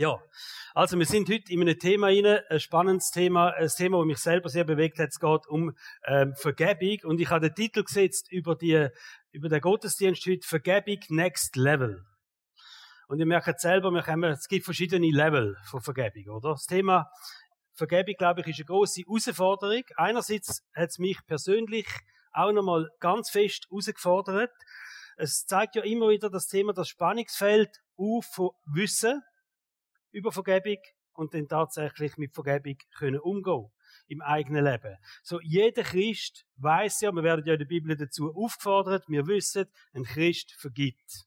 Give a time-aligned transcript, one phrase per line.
[0.00, 0.18] Ja,
[0.72, 4.16] also wir sind heute in einem Thema rein, ein spannendes Thema, ein Thema, das mich
[4.16, 5.10] selber sehr bewegt hat.
[5.10, 5.76] Es geht um
[6.06, 8.88] ähm, Vergebung und ich habe den Titel gesetzt über die
[9.30, 12.02] über den Gottesdienst heute Vergebung Next Level.
[13.08, 16.52] Und ihr merkt selber, wir haben, es gibt verschiedene Level von Vergebung, oder?
[16.52, 17.10] Das Thema
[17.74, 19.82] Vergebung, glaube ich, ist eine große Herausforderung.
[19.96, 21.86] Einerseits hat es mich persönlich
[22.32, 24.52] auch nochmal ganz fest herausgefordert.
[25.18, 29.22] Es zeigt ja immer wieder das Thema, das Spannungsfeld auf von Wissen
[30.12, 30.78] über Vergebung
[31.12, 33.70] und dann tatsächlich mit Vergebung können umgehen
[34.06, 34.96] im eigenen Leben.
[35.22, 39.66] So jeder Christ weiß ja, wir werden ja in der Bibel dazu aufgefordert, wir wissen,
[39.92, 41.26] ein Christ vergibt.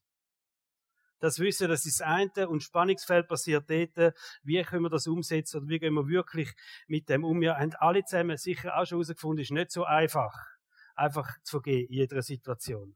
[1.20, 5.58] Das Wissen, das ist das eine und Spannungsfeld passiert dort, wie können wir das umsetzen
[5.58, 6.52] oder wie gehen wir wirklich
[6.86, 7.40] mit dem um.
[7.40, 10.34] Wir haben alle zusammen sicher auch schon herausgefunden, ist nicht so einfach,
[10.94, 12.94] einfach zu vergehen in jeder Situation.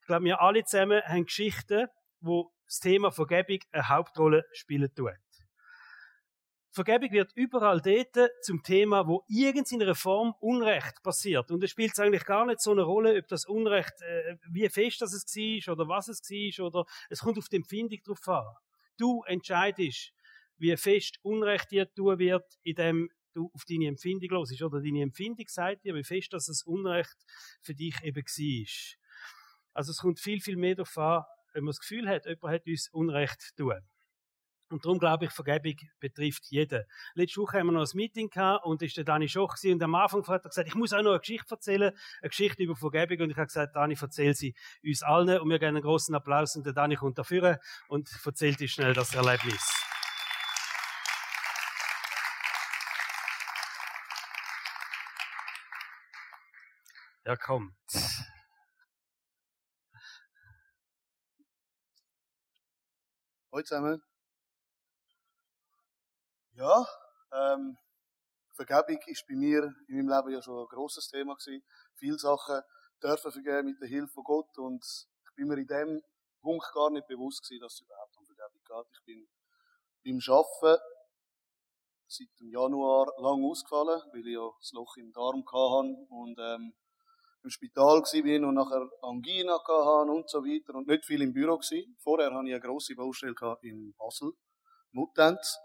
[0.00, 1.86] Ich glaube, wir alle zusammen haben Geschichten,
[2.20, 5.12] wo das Thema Vergebung eine Hauptrolle spielen tut.
[6.70, 11.50] Vergebung wird überall dort zum Thema, wo irgendeiner Form Unrecht passiert.
[11.50, 15.00] Und es spielt eigentlich gar nicht so eine Rolle, ob das Unrecht, äh, wie fest
[15.00, 18.44] das es war oder was es war oder es kommt auf die Empfindung drauf an.
[18.98, 20.12] Du entscheidest,
[20.58, 24.62] wie fest Unrecht dir tun wird, indem du auf deine Empfindung los ist.
[24.62, 27.16] Oder deine Empfindung sagt dir, wie fest das Unrecht
[27.62, 28.98] für dich eben war.
[29.74, 32.66] Also es kommt viel, viel mehr darauf an, wenn man das Gefühl hat, jemand hat
[32.66, 33.80] uns Unrecht tun.
[34.70, 36.84] Und darum glaube ich, Vergebung betrifft jeden.
[37.14, 39.82] Letzte Woche haben wir noch ein Meeting gehabt und ist der Dani Schoch gewesen, und
[39.82, 42.76] am Anfang hat er gesagt, ich muss auch noch eine Geschichte erzählen, eine Geschichte über
[42.76, 46.14] Vergebung und ich habe gesagt, Dani, erzähl sie uns allen und wir geben einen großen
[46.14, 47.58] Applaus und der Dani kommt dafür
[47.88, 49.72] und erzählt uns schnell das Erlebnis.
[57.24, 57.74] Er kommt.
[63.52, 64.07] Hallo zusammen.
[66.58, 66.84] Ja,
[67.32, 67.78] ähm,
[68.56, 71.62] Vergebung ist bei mir in meinem Leben ja schon ein grosses Thema gewesen.
[71.94, 72.62] Viele Sachen
[73.00, 76.02] dürfen vergeben mit der Hilfe von Gott und ich bin mir in dem
[76.40, 78.90] Punkt gar nicht bewusst gewesen, dass es überhaupt um Vergebung geht.
[79.06, 80.82] Ich bin beim Arbeiten
[82.08, 86.74] seit dem Januar lang ausgefallen, weil ich ja das Loch im Darm hatte und ähm,
[87.44, 91.52] im Spital war und nachher Angina hatte und so weiter und nicht viel im Büro
[91.52, 91.94] war.
[92.02, 94.32] Vorher hatte ich eine grosse Baustelle in Basel,
[94.90, 95.56] Mutanz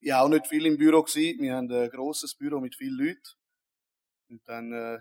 [0.00, 1.40] ich auch nicht viel im Büro gewesen.
[1.40, 3.28] Wir haben ein grosses Büro mit vielen Leuten.
[4.28, 4.98] Und dann, äh,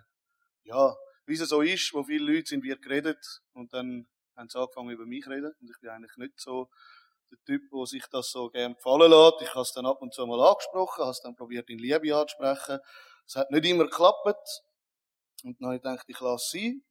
[0.64, 0.96] ja,
[1.26, 3.42] wie es so ist, wo viele Leute sind, wird geredet.
[3.54, 5.54] Und dann haben sie angefangen über mich zu reden.
[5.60, 6.70] Und ich bin eigentlich nicht so
[7.32, 9.42] der Typ, der sich das so gern gefallen lässt.
[9.42, 12.16] Ich habe es dann ab und zu mal angesprochen, habe es dann probiert in Liebe
[12.16, 12.80] anzusprechen.
[13.26, 14.62] Es hat nicht immer geklappt.
[15.44, 16.84] Und dann habe ich gedacht, ich lasse sein.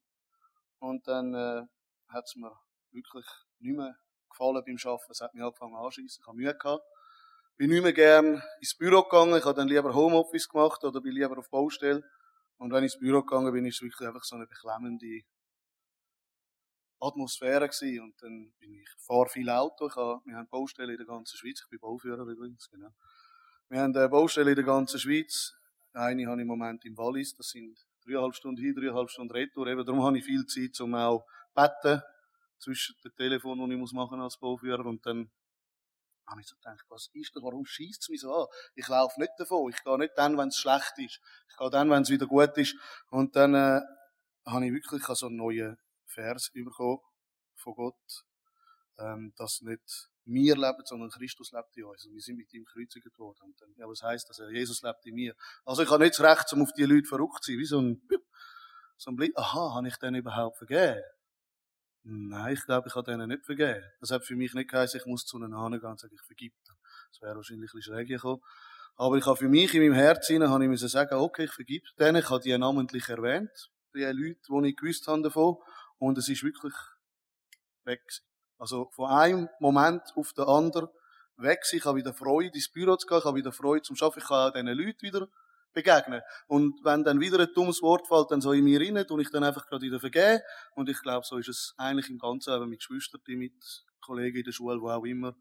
[0.78, 1.62] Und dann äh,
[2.08, 2.52] hat es mir
[2.90, 3.26] wirklich
[3.60, 3.96] nicht mehr
[4.28, 5.12] gefallen beim Arbeiten.
[5.12, 6.20] Es hat mich angefangen anzuschiessen.
[6.22, 6.84] Ich habe Mühe gehabt
[7.56, 9.36] bin nicht mehr gern ins Büro gegangen.
[9.36, 12.02] Ich habe dann lieber Homeoffice gemacht oder bin lieber auf Baustelle.
[12.56, 15.22] Und wenn ich ins Büro gegangen bin, ist es wirklich einfach so eine beklemmende
[17.00, 18.02] Atmosphäre gewesen.
[18.02, 19.88] Und dann bin ich, fahre viel Auto.
[19.88, 21.60] Ich habe, wir haben Baustellen in der ganzen Schweiz.
[21.62, 22.90] Ich bin Bauführer übrigens, genau.
[23.68, 25.54] Wir haben eine Baustelle in der ganzen Schweiz.
[25.92, 27.34] Eine habe ich im Moment im Wallis.
[27.36, 29.66] Das sind dreieinhalb Stunden hin, dreieinhalb Stunden retour.
[29.66, 32.02] Eben darum habe ich viel Zeit, um auch betten
[32.58, 35.30] zwischen dem Telefon, das ich machen als Bauführer und dann
[36.26, 37.42] habe ich so gedacht, was ist das?
[37.42, 38.46] Warum schießt es mich so an?
[38.74, 39.70] Ich laufe nicht davon.
[39.70, 41.20] Ich gehe nicht dann, wenn es schlecht ist.
[41.50, 42.76] Ich gehe dann, wenn es wieder gut ist.
[43.10, 43.80] Und dann äh,
[44.46, 45.76] habe ich wirklich so einen neuen
[46.06, 47.00] Vers bekommen
[47.56, 48.24] von Gott,
[48.98, 52.06] ähm, dass nicht wir leben, sondern Christus lebt in uns.
[52.06, 53.42] Und wir sind mit ihm gekreuzigt worden.
[53.42, 54.40] Und dann, ja, was heisst das?
[54.50, 55.34] Jesus lebt in mir.
[55.64, 57.58] Also ich habe nicht das Recht, um auf die Leute verrückt zu sein.
[57.58, 58.02] Wie so ein,
[58.96, 59.36] so ein Blick.
[59.36, 61.02] Aha, habe ich den überhaupt vergeben?
[62.06, 63.82] Nein, ich glaube, ich habe denen nicht vergeben.
[63.98, 66.26] Das hat für mich nicht geheißen, ich muss zu einem Hahn gehen und sagen, ich
[66.26, 66.74] vergib dir.
[67.10, 68.42] Das wäre wahrscheinlich ein bisschen schräg gekommen.
[68.96, 71.82] Aber ich habe für mich in meinem Herzen habe ich müssen sagen, okay, ich vergib
[71.98, 72.16] denen.
[72.16, 73.70] Ich habe die namentlich erwähnt.
[73.94, 75.56] Die Leute, die ich gewusst habe davon.
[75.98, 76.74] Und es ist wirklich
[77.84, 78.02] weg
[78.58, 80.88] Also von einem Moment auf den anderen
[81.38, 83.18] weg Ich habe wieder Freude, ins Büro zu gehen.
[83.18, 84.20] Ich habe wieder Freude zum Arbeiten.
[84.20, 85.26] Ich kann auch diesen Leuten wieder
[85.74, 86.22] begegnen.
[86.46, 89.30] Und wenn dann wieder ein dummes Wort fällt, dann so in mir rein, und ich
[89.30, 90.40] dann einfach gerade wieder vergeben.
[90.74, 93.52] Und ich glaube, so ist es eigentlich im Ganzen eben mit Geschwistern, mit
[94.00, 95.34] Kollegen in der Schule, wo auch immer.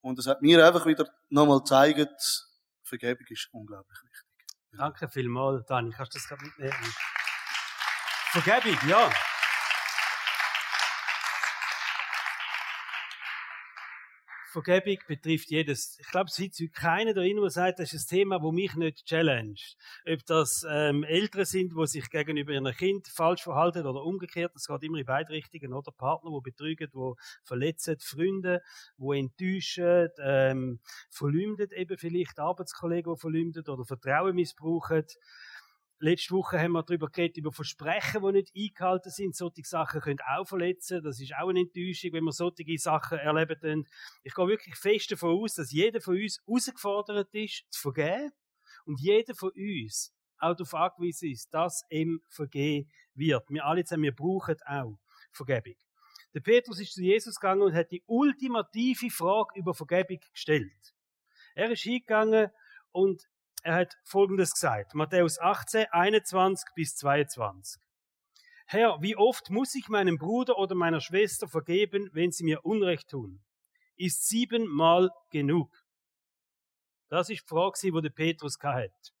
[0.00, 2.46] Und es hat mir einfach wieder nochmal gezeigt,
[2.82, 4.24] Vergebung ist unglaublich wichtig.
[4.76, 5.90] Danke vielmals, Dani.
[5.90, 6.94] Kannst du das gerade mitnehmen?
[8.32, 9.10] Vergebung, ja.
[14.62, 15.98] Vergebung betrifft jedes.
[16.00, 18.74] Ich glaube, es sitzt heute keiner da der sagt, das ist ein Thema, wo mich
[18.74, 19.76] nicht challenged.
[20.06, 24.66] Ob das ähm, Eltern sind, die sich gegenüber ihrem Kind falsch verhalten oder umgekehrt, das
[24.66, 25.92] geht immer in beide Richtungen, oder?
[25.92, 27.12] Partner, die betrügen, die
[27.44, 28.62] verletzen, Freunde,
[28.96, 30.80] die enttäuschen, ähm,
[31.10, 35.04] verleumden eben vielleicht Arbeitskollegen, die verleumden oder Vertrauen missbrauchen.
[36.00, 39.34] Letzte Woche haben wir darüber geredet, über Versprechen, die nicht eingehalten sind.
[39.34, 41.02] Solche Sachen können auch verletzen.
[41.02, 43.84] Das ist auch eine Enttäuschung, wenn wir solche Sachen erleben.
[44.22, 48.30] Ich gehe wirklich fest davon aus, dass jeder von uns herausgefordert ist, zu vergeben.
[48.84, 53.50] Und jeder von uns auch darauf angewiesen ist, dass ihm vergeben wird.
[53.50, 55.00] Wir alle zusammen, wir brauchen auch
[55.32, 55.74] Vergebung.
[56.32, 60.94] Der Petrus ist zu Jesus gegangen und hat die ultimative Frage über Vergebung gestellt.
[61.54, 62.50] Er ist hingegangen
[62.92, 63.24] und
[63.62, 64.94] er hat Folgendes gesagt.
[64.94, 67.80] Matthäus 18, 21 bis 22.
[68.66, 73.08] Herr, wie oft muss ich meinem Bruder oder meiner Schwester vergeben, wenn sie mir Unrecht
[73.08, 73.42] tun?
[73.96, 75.70] Ist siebenmal genug?
[77.08, 79.12] Das ist die Frage, die Petrus hatte.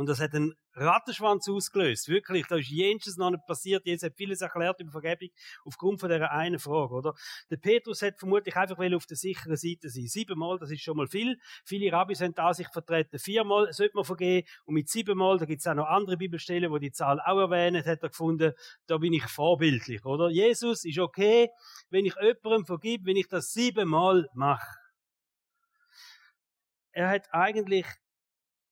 [0.00, 2.08] Und das hat einen Rattenschwanz ausgelöst.
[2.08, 3.84] Wirklich, da ist jenseits noch nicht passiert.
[3.84, 5.28] Jesus hat vieles erklärt über Vergebung
[5.66, 7.12] aufgrund von dieser einen Frage, oder?
[7.50, 10.06] Der Petrus hat vermutlich einfach auf der sicheren Seite sein.
[10.06, 11.38] Siebenmal, das ist schon mal viel.
[11.66, 13.18] Viele Rabbis haben da sich vertreten.
[13.18, 14.48] Viermal sollte man vergeben.
[14.64, 17.84] Und mit siebenmal, da gibt es auch noch andere Bibelstellen, wo die Zahl auch erwähnen,
[17.84, 18.54] hat er gefunden,
[18.86, 20.30] da bin ich vorbildlich, oder?
[20.30, 21.50] Jesus ist okay,
[21.90, 24.78] wenn ich jemandem vergib, wenn ich das siebenmal mache.
[26.92, 27.84] Er hat eigentlich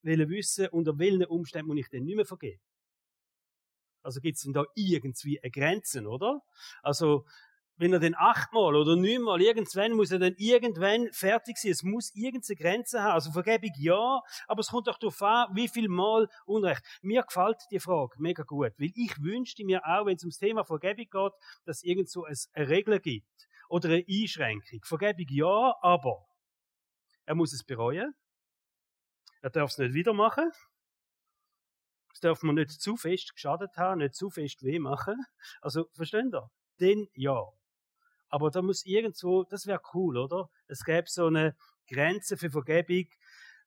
[0.03, 2.61] wollen wissen, unter welchen Umständen muss ich denn nicht mehr vergeben.
[4.01, 6.41] Also gibt es denn da irgendwie eine Grenze, oder?
[6.81, 7.25] Also,
[7.79, 11.71] wenn er denn achtmal oder neunmal irgendwann muss er dann irgendwann fertig sein.
[11.71, 13.13] Es muss irgendeine Grenze haben.
[13.13, 16.83] Also Vergebung ja, aber es kommt auch darauf an, wie viel Mal Unrecht.
[17.01, 20.65] Mir gefällt die Frage mega gut, weil ich wünschte mir auch, wenn es ums Thema
[20.65, 21.33] Vergebung geht,
[21.65, 24.81] dass es irgend so eine Regel gibt oder eine Einschränkung.
[24.83, 26.25] Vergebung ja, aber
[27.25, 28.13] er muss es bereuen.
[29.41, 30.51] Er darf es nicht wieder machen.
[32.13, 35.15] Es darf man nicht zu fest geschadet haben, nicht zu fest weh machen.
[35.61, 36.49] Also, verstehen ihr?
[36.79, 37.43] Denn ja.
[38.27, 40.49] Aber da muss irgendwo, das wäre cool, oder?
[40.67, 41.55] Es gäbe so eine
[41.87, 43.09] Grenze für Vergebung.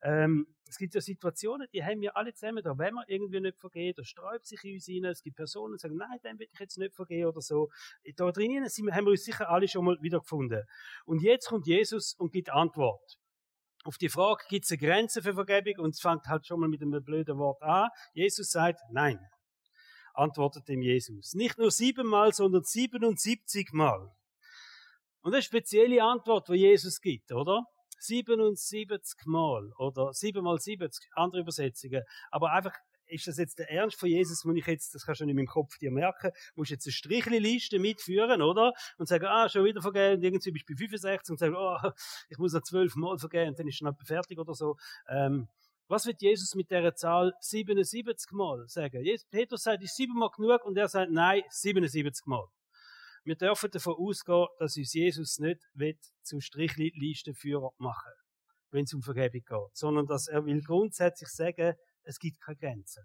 [0.03, 3.59] Ähm, es gibt ja Situationen, die haben wir alle zusammen, da wenn wir irgendwie nicht
[3.59, 5.05] vergehen, da sträubt sich in uns rein.
[5.05, 7.71] Es gibt Personen, die sagen, nein, dem will ich jetzt nicht vergehen oder so.
[8.17, 10.65] Da drinnen haben wir uns sicher alle schon mal wiedergefunden.
[11.05, 13.19] Und jetzt kommt Jesus und gibt Antwort
[13.85, 15.85] auf die Frage, gibt es eine Grenze für Vergebung?
[15.85, 17.89] Und es fängt halt schon mal mit einem blöden Wort an.
[18.15, 19.19] Jesus sagt, nein.
[20.15, 21.35] Antwortet ihm Jesus.
[21.35, 24.15] Nicht nur siebenmal, sondern 77 Mal.
[25.23, 27.65] Und eine spezielle Antwort, die Jesus gibt, oder?
[27.99, 32.03] 77 Mal oder 7 mal 70, andere Übersetzungen.
[32.31, 32.75] Aber einfach
[33.13, 35.47] ist das jetzt der Ernst von Jesus, wo ich jetzt, das kannst du in meinem
[35.47, 38.73] Kopf dir merken, musst jetzt eine Strichliste mitführen, oder?
[38.99, 41.77] Und sagen, ah, schon wieder vergeben, und irgendwie bist du bei 65 und sagen, oh,
[42.29, 44.77] ich muss noch zwölf Mal vergeben, und dann ist schon fertig oder so.
[45.09, 45.49] Ähm,
[45.89, 49.05] was wird Jesus mit dieser Zahl 77 Mal sagen?
[49.31, 52.47] Petrus sagt, ist siebenmal genug, und er sagt, nein, 77 Mal.
[53.25, 58.13] Wir dürfen davon ausgehen, dass uns Jesus nicht will, zu Strichlistenführer machen,
[58.71, 61.75] wenn es um Vergebung geht, sondern dass er will grundsätzlich sagen,
[62.05, 63.05] es gibt keine Grenzen.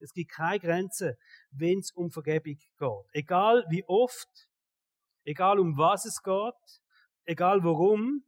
[0.00, 1.14] Es gibt keine Grenzen,
[1.50, 3.04] wenn es um Vergebung geht.
[3.12, 4.48] Egal wie oft,
[5.24, 6.80] egal um was es geht,
[7.24, 8.24] egal warum,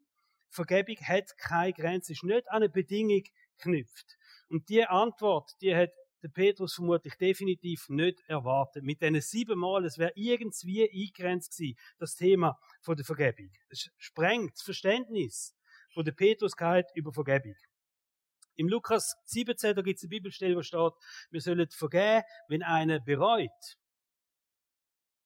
[0.50, 3.22] Vergebung hat keine Grenze, ist nicht an eine Bedingung
[3.56, 4.16] geknüpft.
[4.48, 5.90] Und die Antwort, die hat
[6.22, 8.82] der Petrus vermutlich definitiv nicht erwartet.
[8.82, 13.50] Mit diesen sieben Mal, es wäre irgendwie eingegrenzt gewesen, das Thema von der Vergebung.
[13.68, 15.56] Es sprengt das Verständnis
[15.94, 16.52] von der Petrus
[16.94, 17.54] über Vergebung.
[18.60, 20.92] Im Lukas 17, da gibt es eine Bibelstelle, wo steht,
[21.30, 23.78] wir sollen vergeben, wenn einer bereut.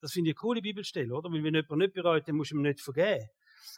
[0.01, 1.33] Das finde ich eine coole Bibelstelle, oder?
[1.33, 3.29] Weil wenn jemand nicht bereut, dann muss man nicht vergeben.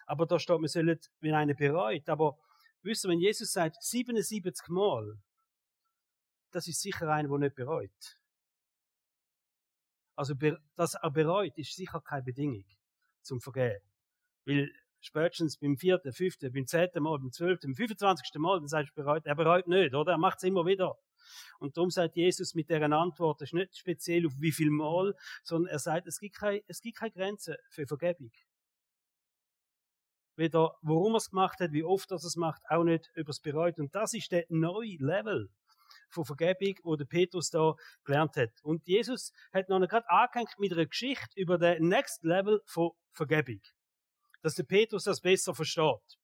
[0.05, 2.07] Aber da steht, wir sollen, wenn einer bereut.
[2.11, 2.37] Aber
[2.83, 5.19] wisst ihr, wenn Jesus sagt 77 Mal,
[6.51, 8.19] das ist sicher einer, der nicht bereut.
[10.17, 10.35] Also,
[10.75, 12.67] dass er bereut, ist sicher keine Bedingung
[13.23, 13.81] zum Vergehen.
[14.45, 14.71] Weil
[15.07, 19.03] spätestens beim vierten, fünften, beim zehnten Mal, beim zwölften, beim fünfundzwanzigsten Mal, dann sagst du
[19.03, 20.13] bereit, er bereut nicht, oder?
[20.13, 20.97] Er macht es immer wieder.
[21.59, 25.15] Und darum sagt Jesus mit deren Antwort, das ist nicht speziell auf wie viel Mal,
[25.43, 28.31] sondern er sagt, es gibt keine, es gibt keine Grenze für Vergebung.
[30.37, 33.41] Weder warum er es gemacht hat, wie oft er es macht, auch nicht über das
[33.41, 33.79] bereut.
[33.79, 35.49] Und das ist der neue Level
[36.11, 38.51] von Vergebung, wo der Petrus da gelernt hat.
[38.63, 43.61] Und Jesus hat noch gerade angehängt mit einer Geschichte über den Next Level von Vergebung
[44.47, 46.19] dass der Petrus das besser versteht.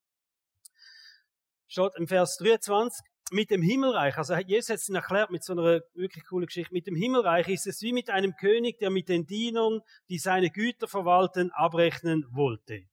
[1.67, 5.81] Steht im Vers 23, mit dem Himmelreich, also Jesus hat es erklärt mit so einer
[5.93, 9.25] wirklich coolen Geschichte, mit dem Himmelreich ist es wie mit einem König, der mit den
[9.25, 12.83] Dienern, die seine Güter verwalten, abrechnen wollte.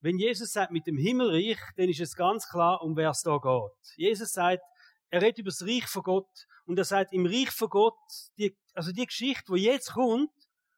[0.00, 3.38] Wenn Jesus sagt mit dem Himmelreich, dann ist es ganz klar, um wer es da
[3.38, 3.96] geht.
[3.96, 4.62] Jesus sagt,
[5.08, 7.96] er redet über das Reich von Gott und er sagt, im Reich von Gott,
[8.36, 10.30] die, also die Geschichte, die jetzt kommt,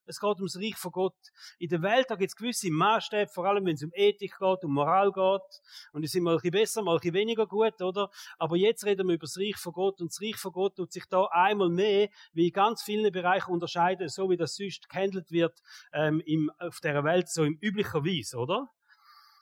[0.06, 1.16] es geht ums Reich von Gott.
[1.58, 4.74] In der Welt, gibt es gewisse Maßstäbe, vor allem wenn es um Ethik geht, um
[4.74, 5.60] Moral geht.
[5.92, 8.10] Und die sind bisschen besser, bisschen weniger gut, oder?
[8.38, 10.00] Aber jetzt reden wir über das Reich von Gott.
[10.00, 13.50] Und das Reich von Gott tut sich da einmal mehr, wie in ganz vielen Bereichen
[13.50, 15.58] unterscheiden, so wie das sonst gehandelt wird,
[15.92, 18.68] ähm, im, auf der Welt, so im üblichen Weise, oder?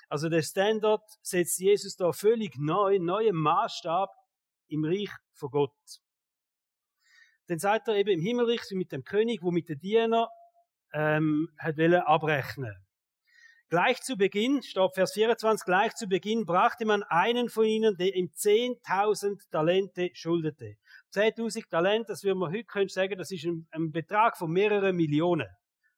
[0.09, 4.11] Also der Standard setzt Jesus da völlig neu, neuen Maßstab
[4.69, 5.73] im Reich von Gott.
[7.47, 10.27] Dann sagt er eben im Himmelreich mit dem König, wo mit den Dienern
[10.93, 12.77] ähm, hat wollen abrechnen.
[13.73, 18.15] Gleich zu Beginn, Stopp, Vers 24, gleich zu Beginn brachte man einen von ihnen, der
[18.15, 20.77] ihm 10.000 Talente schuldete.
[21.15, 24.95] 10.000 Talente, das würde man heute können sagen, das ist ein, ein, Betrag von mehreren
[24.95, 25.49] Millionen.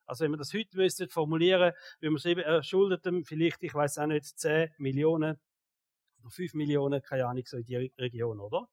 [0.07, 3.75] Also wenn man das heute müsste formulieren, würde man schreiben, er schuldet ihm vielleicht, ich
[3.75, 5.41] weiß auch nicht, 10 Millionen
[6.21, 8.69] oder 5 Millionen, keine Ahnung, so in die Region, oder?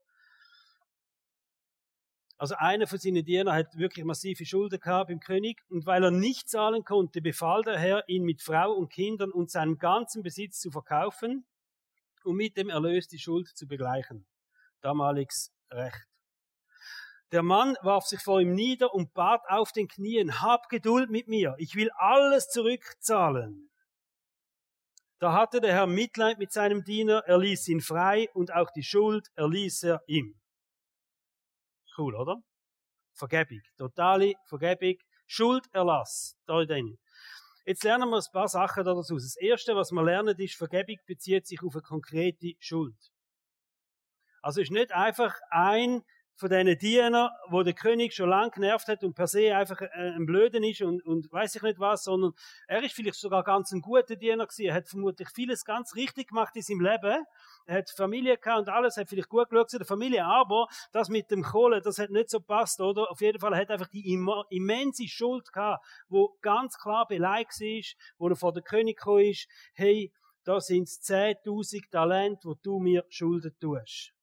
[2.41, 6.09] Also einer von seinen Dienern hat wirklich massive Schulden gehabt im König und weil er
[6.09, 10.59] nicht zahlen konnte, befahl der Herr, ihn mit Frau und Kindern und seinem ganzen Besitz
[10.59, 11.45] zu verkaufen,
[12.23, 14.25] um mit dem Erlös die Schuld zu begleichen.
[14.81, 16.07] Damaliges Recht.
[17.31, 21.27] Der Mann warf sich vor ihm nieder und bat auf den Knien, hab Geduld mit
[21.27, 23.69] mir, ich will alles zurückzahlen.
[25.19, 28.81] Da hatte der Herr Mitleid mit seinem Diener, er ließ ihn frei und auch die
[28.81, 30.40] Schuld erließ er ihm.
[31.97, 32.41] Cool, oder?
[33.13, 33.61] Vergebung.
[33.77, 34.97] Totale Vergebung.
[35.27, 36.37] Schulderlass.
[36.45, 36.97] Da drin.
[37.65, 39.15] Jetzt lernen wir ein paar Sachen dazu.
[39.15, 42.97] Das erste, was wir lernen, ist, Vergebung bezieht sich auf eine konkrete Schuld.
[44.41, 46.03] Also ist nicht einfach ein
[46.35, 49.87] von diesen Dienern, wo der König schon lange genervt hat und per se einfach äh,
[49.93, 52.33] ein Blöden ist und, und weiß ich nicht was, sondern
[52.67, 54.65] er ist vielleicht sogar ganz ein guter Diener gewesen.
[54.65, 57.25] Er hat vermutlich vieles ganz richtig gemacht in seinem Leben.
[57.65, 61.09] Er hat Familie gehabt und alles, hat vielleicht gut geschaut zu der Familie, aber das
[61.09, 63.11] mit dem Kohle, das hat nicht so passt, oder?
[63.11, 64.11] Auf jeden Fall, er hat einfach die
[64.49, 69.47] immense Schuld gehabt, wo ganz klar beleidigt ist, wo er vor der König gekommen ist,
[69.73, 70.11] hey,
[70.43, 74.13] da sind 10.000 Talente, wo du mir Schulden tust.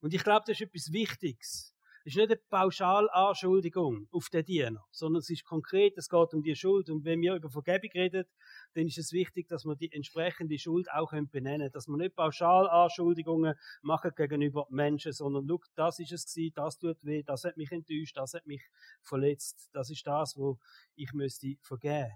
[0.00, 1.74] Und ich glaube, das ist etwas Wichtiges.
[2.02, 6.42] Es ist nicht eine Pauschalanschuldigung auf den Diener, sondern es ist konkret, es geht um
[6.42, 6.88] die Schuld.
[6.88, 8.24] Und wenn wir über Vergebung reden,
[8.72, 11.72] dann ist es wichtig, dass wir die entsprechende Schuld auch benennen können.
[11.72, 17.04] Dass wir nicht Pauschalanschuldigungen machen gegenüber Menschen, sondern, look, das ist es gewesen, das tut
[17.04, 18.62] weh, das hat mich enttäuscht, das hat mich
[19.02, 19.68] verletzt.
[19.74, 20.58] Das ist das, wo
[20.94, 22.12] ich müsste vergeben.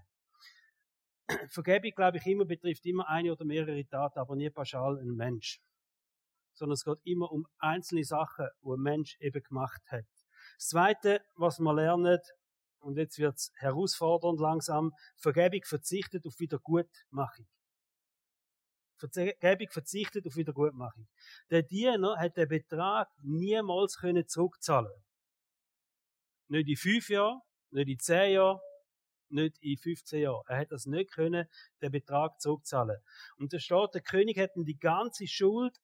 [1.50, 5.60] Vergebung, glaube ich, immer betrifft immer eine oder mehrere Taten, aber nie pauschal einen Mensch
[6.54, 10.06] sondern es geht immer um einzelne Sachen, die ein Mensch eben gemacht hat.
[10.56, 12.18] Das Zweite, was wir lernen,
[12.80, 17.46] und jetzt wird es herausfordernd langsam, Vergebung verzichtet auf Wiedergutmachung.
[18.98, 21.08] Vergebung verzichtet auf Wiedergutmachung.
[21.50, 24.92] Der Diener hat den Betrag niemals können zurückzahlen.
[26.48, 28.60] Nicht in fünf Jahren, nicht in zehn Jahren,
[29.34, 30.42] nicht in 15 Jahren.
[30.48, 31.46] Er hat das nicht können,
[31.82, 32.96] den Betrag zurückzahlen.
[33.36, 35.76] Und da steht, der König hat ihm die ganze Schuld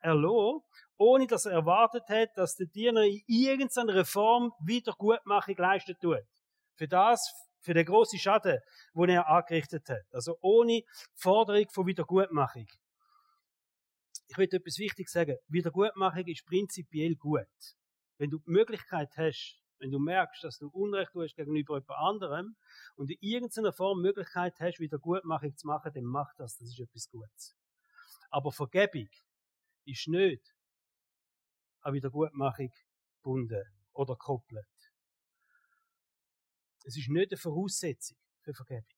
[0.00, 0.60] erloren,
[0.96, 6.24] ohne dass er erwartet hat, dass der Diener in irgendeiner Form Wiedergutmachung leisten tut.
[6.74, 8.58] Für das, für den grossen Schaden,
[8.94, 10.04] den er angerichtet hat.
[10.12, 10.82] Also ohne
[11.14, 12.66] Forderung von Wiedergutmachung.
[14.26, 15.36] Ich will etwas Wichtiges sagen.
[15.48, 17.46] Wiedergutmachung ist prinzipiell gut.
[18.18, 22.56] Wenn du die Möglichkeit hast, wenn du merkst, dass du Unrecht tust gegenüber jemand anderem
[22.96, 26.80] und in irgendeiner Form Möglichkeit hast, wieder Gutmachung zu machen, dann mach das, das ist
[26.80, 27.54] etwas Gutes.
[28.30, 29.10] Aber Vergebung
[29.84, 30.42] ist nicht
[31.82, 32.72] an Wiedergutmachung
[33.18, 33.62] gebunden
[33.92, 34.64] oder gekoppelt.
[36.84, 38.96] Es ist nicht eine Voraussetzung für Vergebung.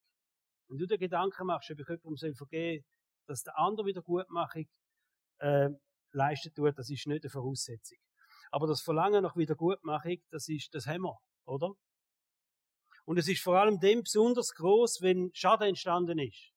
[0.69, 4.69] Wenn du dir Gedanken machst, ob ich jemandem vergeben soll, dass der andere Wiedergutmachung
[5.38, 5.69] äh,
[6.12, 7.99] leisten tut, das ist nicht eine Voraussetzung.
[8.50, 11.73] Aber das Verlangen nach Wiedergutmachung, das ist, das wir, oder?
[13.05, 16.53] Und es ist vor allem dem besonders groß, wenn Schaden entstanden ist.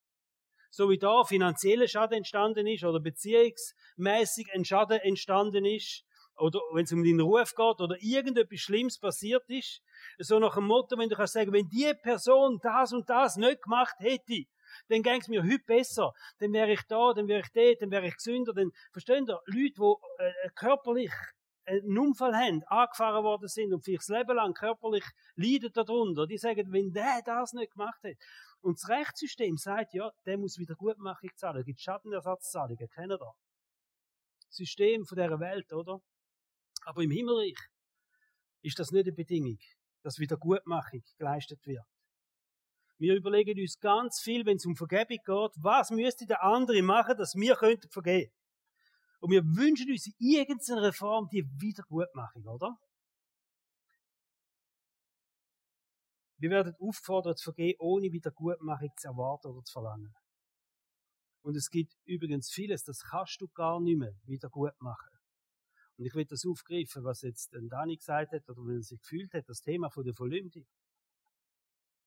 [0.71, 6.05] So wie da finanzieller Schaden entstanden ist oder beziehungsmäßig ein Schaden entstanden ist,
[6.39, 9.81] oder wenn es um den Ruf geht oder irgendetwas Schlimmes passiert ist,
[10.19, 13.61] so nach dem Motto, wenn du kannst sagen, wenn die Person das und das nicht
[13.61, 14.45] gemacht hätte,
[14.87, 17.91] dann ging es mir heute besser, dann wäre ich da, dann wäre ich dort, dann
[17.91, 21.11] wäre ich gesünder, dann, verstehen ihr, Leute, die äh, körperlich
[21.69, 26.37] einen Unfall haben, angefahren worden sind und vielleicht das Leben lang körperlich leiden darunter, die
[26.37, 28.15] sagen, wenn der das nicht gemacht hat.
[28.61, 31.63] Und das Rechtssystem sagt, ja, der muss wieder Gutmachung zahlen.
[31.63, 33.31] Gibt Schadenersatzzahlungen, kennen da.
[34.49, 35.99] System von dieser Welt, oder?
[36.85, 37.57] Aber im Himmelreich
[38.61, 39.59] ist das nicht eine Bedingung,
[40.01, 41.85] dass wieder Gutmachung geleistet wird.
[42.97, 47.15] Wir überlegen uns ganz viel, wenn es um Vergebung geht, was müsste der andere machen,
[47.17, 48.31] dass wir könnten vergeben.
[49.19, 52.77] Und wir wünschen uns in irgendeiner Form die Wiedergutmachung, oder?
[56.37, 60.13] Wir werden aufgefordert zu vergehen, ohne Wiedergutmachung zu erwarten oder zu verlangen.
[61.41, 65.09] Und es gibt übrigens vieles, das kannst du gar nicht mehr wieder gut machen.
[65.97, 69.33] Und ich will das aufgreifen, was jetzt Dani gesagt hat, oder wenn er sich gefühlt
[69.33, 70.65] hat, das Thema von der Verleumdung.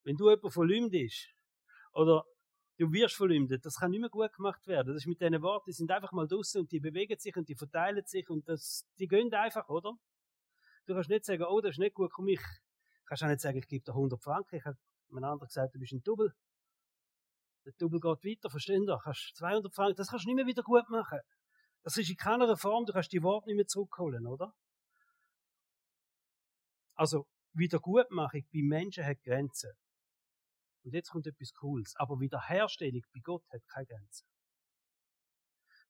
[0.04, 1.28] Wenn du jemand verleumdet ist,
[1.92, 2.24] oder
[2.78, 4.88] du wirst verleumdet, das kann nicht mehr gut gemacht werden.
[4.88, 7.48] Das ist mit diesen Worten, die sind einfach mal draussen und die bewegen sich und
[7.48, 9.92] die verteilen sich und das, die gehen einfach, oder?
[10.86, 12.40] Du kannst nicht sagen, oh, das ist nicht gut, komm ich.
[12.40, 14.56] Du kannst auch nicht sagen, ich gebe dir 100 Franken.
[14.56, 14.76] Ich habe
[15.10, 16.34] einem anderen gesagt, du bist ein Double.
[17.64, 18.98] Der Double geht weiter, verstehen du?
[18.98, 21.20] Kannst 200 Franken, das kannst du nicht mehr wieder gut machen.
[21.84, 24.54] Das ist in keiner Form, du kannst die Worte nicht mehr zurückholen, oder?
[26.94, 29.72] Also, Wiedergutmachung bei Menschen hat Grenzen.
[30.84, 31.94] Und jetzt kommt etwas Cooles.
[31.96, 34.26] Aber Wiederherstellung bei Gott hat keine Grenzen.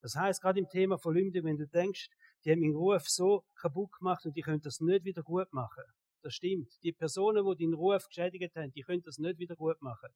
[0.00, 2.08] Das heißt, gerade im Thema Verleumdung, wenn du denkst,
[2.44, 5.84] die haben meinen Ruf so kaputt gemacht und die können das nicht wieder gut machen.
[6.22, 6.70] Das stimmt.
[6.82, 10.10] Die Personen, die deinen Ruf geschädigt haben, die können das nicht wieder gut machen.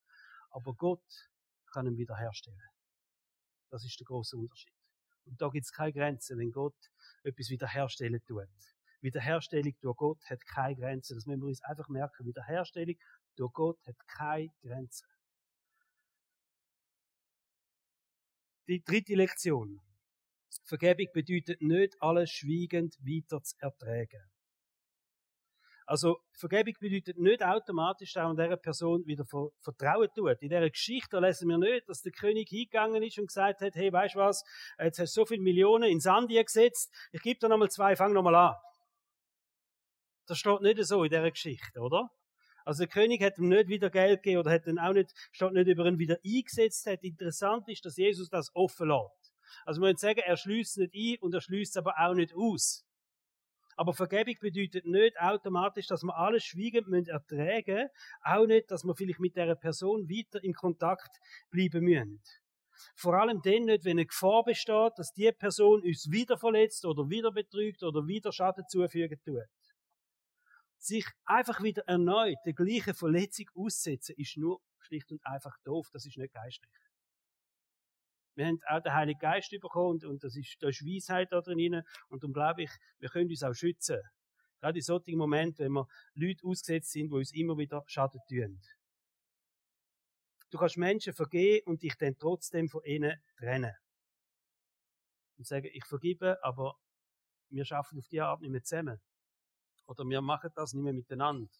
[0.50, 1.04] Aber Gott
[1.72, 2.60] kann ihn wiederherstellen.
[3.70, 4.72] Das ist der große Unterschied.
[5.24, 6.76] Und da gibt es keine Grenzen, wenn Gott
[7.22, 8.46] etwas wiederherstellen tut.
[9.00, 11.16] Wiederherstellung durch Gott hat keine Grenzen.
[11.16, 12.26] Das müssen wir uns einfach merken.
[12.26, 12.96] Wiederherstellung
[13.36, 15.06] durch Gott hat keine Grenzen.
[18.68, 19.80] Die dritte Lektion.
[20.64, 24.30] Vergebung bedeutet nicht, alles schweigend weiter zu ertragen.
[25.88, 30.42] Also, Vergebung bedeutet nicht automatisch, dass man dieser Person wieder Vertrauen tut.
[30.42, 33.92] In dieser Geschichte lesen wir nicht, dass der König hingegangen ist und gesagt hat, hey,
[33.92, 34.42] weißt du was,
[34.80, 38.12] jetzt hast du so viele Millionen in Sand gesetzt, ich gebe dir nochmal zwei, fang
[38.12, 38.54] nochmal an.
[40.26, 42.10] Das steht nicht so in dieser Geschichte, oder?
[42.66, 45.52] Also der König hat ihm nicht wieder Geld gegeben oder hat ihn auch nicht, steht
[45.52, 46.84] nicht über ihn wieder eingesetzt.
[46.86, 47.04] Hat.
[47.04, 49.32] Interessant ist, dass Jesus das offen lässt.
[49.64, 52.84] Also man könnte sagen, er schließt nicht ein und er schließt aber auch nicht aus.
[53.76, 57.88] Aber Vergebung bedeutet nicht automatisch, dass wir alles schweigend müssen ertragen
[58.22, 61.20] Auch nicht, dass wir vielleicht mit der Person weiter in Kontakt
[61.50, 62.20] bleiben müssen.
[62.96, 67.08] Vor allem dann nicht, wenn eine Gefahr besteht, dass die Person uns wieder verletzt oder
[67.08, 69.46] wieder betrügt oder wieder Schaden zufügen tut.
[70.86, 75.88] Sich einfach wieder erneut der gleichen Verletzung aussetzen, ist nur schlicht und einfach doof.
[75.92, 76.70] Das ist nicht geistlich.
[78.36, 81.82] Wir haben auch den Heiligen Geist bekommen und, das ist, da ist Weisheit da drin.
[82.08, 82.70] Und darum glaube ich,
[83.00, 83.98] wir können uns auch schützen.
[84.60, 88.60] Gerade in solchen Momenten, wenn wir Leute ausgesetzt sind, die uns immer wieder Schaden tun.
[90.50, 93.74] Du kannst Menschen vergeben und dich dann trotzdem von ihnen trennen.
[95.36, 96.76] Und sagen, ich vergebe, aber
[97.48, 99.00] wir schaffen auf die Art nicht mehr zusammen.
[99.86, 101.50] Oder wir machen das nicht mehr miteinander.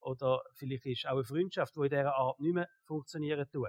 [0.00, 3.68] Oder vielleicht ist auch eine Freundschaft, die in dieser Art nicht mehr funktionieren tut.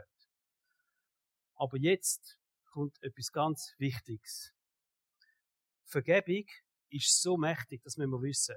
[1.55, 2.37] Aber jetzt
[2.71, 4.53] kommt etwas ganz Wichtiges.
[5.85, 6.45] Vergebung
[6.89, 8.55] ist so mächtig, das müssen wir wissen.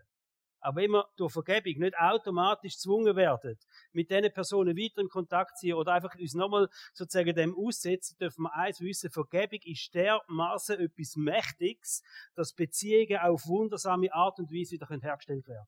[0.62, 3.58] Auch wenn wir durch Vergebung nicht automatisch gezwungen werden,
[3.92, 8.16] mit diesen Personen weiter in Kontakt zu ziehen oder einfach uns nochmal sozusagen dem aussetzen,
[8.18, 12.02] dürfen wir eins wissen, Vergebung ist dermaßen etwas Mächtiges,
[12.36, 15.66] dass Beziehungen auf wundersame Art und Weise wieder hergestellt werden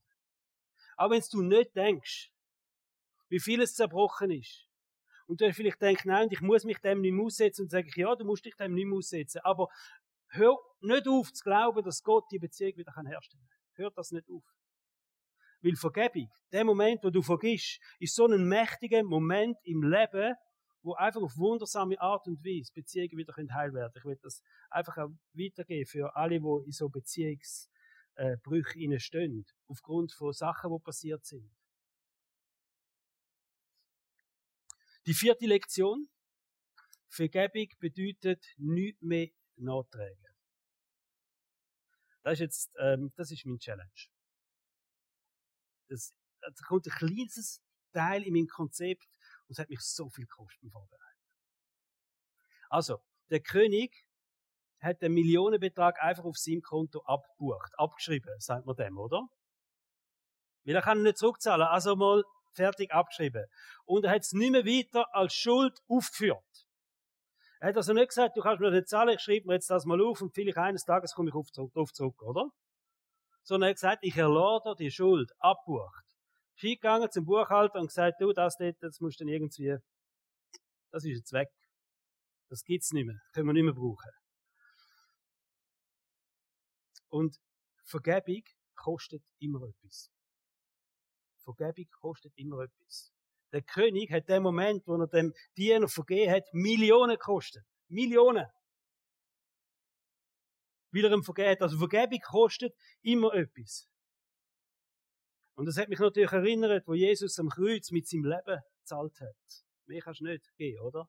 [0.96, 2.30] Auch wenn du nicht denkst,
[3.28, 4.68] wie vieles zerbrochen ist,
[5.26, 8.14] und du vielleicht denkst, nein, ich muss mich dem nicht aussetzen und sage ich, ja,
[8.14, 9.40] du musst dich dem nicht aussetzen.
[9.42, 9.68] Aber
[10.28, 13.58] hör nicht auf zu glauben, dass Gott die Beziehung wieder herstellen kann.
[13.72, 14.53] Hör das nicht auf.
[15.64, 20.34] Weil Vergebung, der Moment, wo du vergisst, ist so ein mächtiger Moment im Leben,
[20.82, 23.96] wo einfach auf wundersame Art und Weise Beziehungen wieder heil werden können.
[23.96, 30.34] Ich will das einfach auch weitergeben für alle, die in so Beziehungsbrüchen stehen, aufgrund von
[30.34, 31.50] Sachen, die passiert sind.
[35.06, 36.10] Die vierte Lektion.
[37.08, 40.26] Vergebung bedeutet nichts mehr nachtragen.
[42.22, 44.13] Das ist jetzt, ähm, das ist mein Challenge.
[45.88, 49.06] Das, da kommt ein kleines Teil in meinem Konzept
[49.46, 51.04] und es hat mich so viel Kosten vorbereitet.
[52.68, 54.04] Also, der König
[54.80, 59.26] hat den Millionenbetrag einfach auf seinem Konto abgebucht, abgeschrieben, sagt man dem, oder?
[60.64, 61.66] Weil er kann ihn nicht zurückzahlen.
[61.66, 63.46] Also mal fertig abgeschrieben.
[63.84, 66.66] Und er hat es nicht mehr weiter als Schuld aufgeführt.
[67.60, 69.84] Er hat also nicht gesagt, du kannst mir nicht zahlen, ich schreibe mir jetzt das
[69.84, 72.50] mal auf und vielleicht eines Tages komme ich auf zurück, auf zurück, oder?
[73.44, 76.04] Sondern er hat gesagt, ich erlade die Schuld, abbucht.
[76.56, 79.76] Ist hingegangen zum Buchhalter und gesagt, du, das dort, das musst du dann irgendwie,
[80.90, 81.50] das ist jetzt weg.
[82.48, 84.10] Das gibt's nicht mehr, können wir nicht mehr brauchen.
[87.08, 87.36] Und
[87.84, 88.42] Vergebung
[88.74, 90.10] kostet immer etwas.
[91.44, 93.12] Vergebung kostet immer etwas.
[93.52, 97.62] Der König hat den Moment, wo er dem Diener vergeben hat, Millionen gekostet.
[97.88, 98.46] Millionen.
[100.94, 101.62] Weil er ihm vergeben hat.
[101.62, 103.88] Also Vergebung kostet immer etwas.
[105.56, 109.64] Und das hat mich natürlich erinnert, wo Jesus am Kreuz mit seinem Leben gezahlt hat.
[109.86, 111.08] Mehr kannst du nicht geben, oder?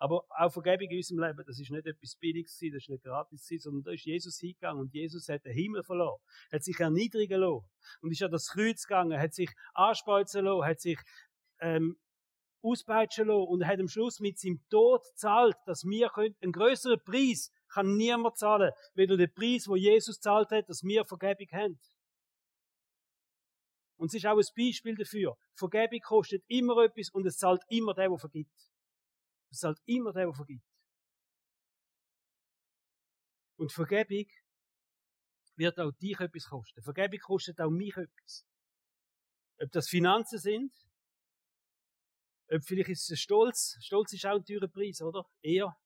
[0.00, 3.48] Aber auch Vergebung in unserem Leben, das ist nicht etwas Billiges das ist nicht gratis
[3.58, 6.20] sondern da ist Jesus hingegangen und Jesus hat den Himmel verloren,
[6.52, 7.66] hat sich erniedrigen lassen
[8.00, 11.00] und ist an das Kreuz gegangen, hat sich anspeuzen lassen, hat sich
[11.60, 11.98] ähm,
[12.62, 17.52] auspeitschen lassen und hat am Schluss mit seinem Tod zahlt, dass wir einen größeren Preis
[17.72, 21.80] kann niemand zahlen, weder den Preis, wo Jesus zahlt hat, dass wir Vergebung haben.
[23.96, 25.36] Und es ist auch ein Beispiel dafür.
[25.54, 28.70] Vergebung kostet immer etwas und es zahlt immer der, der vergibt.
[29.50, 30.64] Es zahlt immer der, der vergibt.
[33.56, 34.30] Und Vergebung
[35.56, 36.82] wird auch dich etwas kosten.
[36.82, 38.46] Vergebung kostet auch mich etwas.
[39.60, 40.72] Ob das Finanzen sind,
[42.50, 43.76] ob vielleicht ist es Stolz.
[43.80, 45.28] Stolz ist auch ein teurer Preis, oder?
[45.42, 45.76] Eher.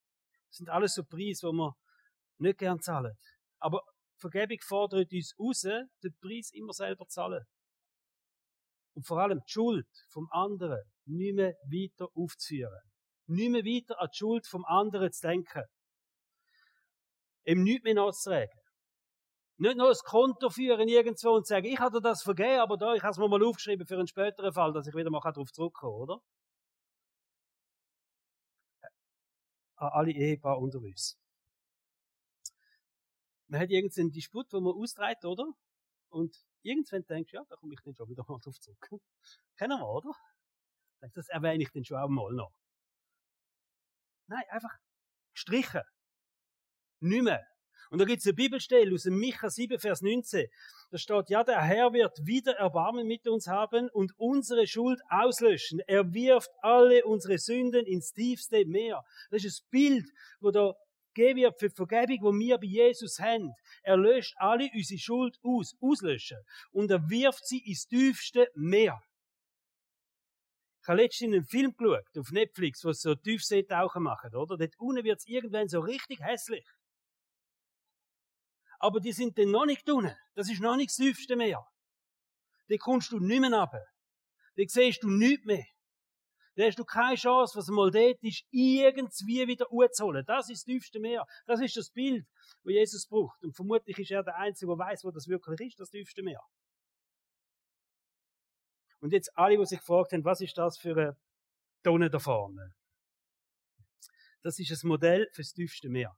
[0.52, 1.72] Das sind alles so Preise, die wir
[2.36, 3.16] nicht gern zahlen.
[3.58, 3.80] Aber
[4.18, 7.42] Vergebung fordert uns raus, den Preis immer selber zu zahlen.
[8.94, 12.82] Und vor allem die Schuld vom anderen nicht mehr weiter aufzuführen.
[13.28, 15.62] Nicht mehr weiter an die Schuld vom anderen zu denken.
[17.46, 18.60] Ihm nichts mehr nachzutragen.
[19.56, 23.02] Nicht nur ein Konto führen irgendwo und sagen, ich dir das vergeben, aber da, ich
[23.02, 25.94] habe es mir mal aufgeschrieben für einen späteren Fall, dass ich wieder mal darauf zurückkommen
[25.94, 26.22] kann, oder?
[29.82, 31.18] An alle Ehepaare unter uns.
[33.48, 35.44] Man hat irgendeinen Disput, wo man austreibt, oder?
[36.08, 38.88] Und irgendwann denkst du, ja, da komme ich dann schon wieder mal drauf zurück.
[39.56, 40.12] Kennen wir, oder?
[41.14, 42.52] Das erwähne ich dann schon auch mal noch.
[44.28, 44.78] Nein, einfach
[45.34, 45.82] gestrichen.
[47.00, 47.44] Nicht mehr.
[47.92, 50.46] Und da gibt es eine Bibelstelle aus dem Micha 7, Vers 19.
[50.90, 55.80] Da steht, ja, der Herr wird wieder Erbarmen mit uns haben und unsere Schuld auslöschen.
[55.86, 59.04] Er wirft alle unsere Sünden ins tiefste Meer.
[59.30, 60.06] Das ist das Bild,
[60.40, 60.72] wo da
[61.12, 63.52] gegeben wird für die Vergebung, die wir bei Jesus haben.
[63.82, 66.38] Er löscht alle unsere Schuld aus, auslöschen.
[66.70, 69.02] Und er wirft sie ins tiefste Meer.
[70.80, 74.56] Ich habe letztens einen Film geschaut, auf Netflix, wo sie so Tiefseetauchen machen, oder?
[74.56, 76.66] Dort unten wird es irgendwann so richtig hässlich.
[78.82, 80.12] Aber die sind dann noch nicht unten.
[80.34, 81.64] Das ist noch nicht das tiefste Meer.
[82.68, 83.84] Da kommst du nicht mehr runter.
[84.56, 85.64] Da siehst du nichts mehr.
[86.56, 90.24] Da hast du keine Chance, was mal dort ist, irgendwie wieder hochzuholen.
[90.26, 91.24] Das ist das tiefste Meer.
[91.46, 92.26] Das ist das Bild,
[92.64, 93.42] das Jesus braucht.
[93.44, 96.40] Und vermutlich ist er der Einzige, der weiß, wo das wirklich ist, das tiefste Meer.
[98.98, 101.16] Und jetzt alle, die sich gefragt haben, was ist das für eine
[101.84, 102.74] Tonne da vorne?
[104.42, 106.16] Das ist ein Modell für das tiefste Meer.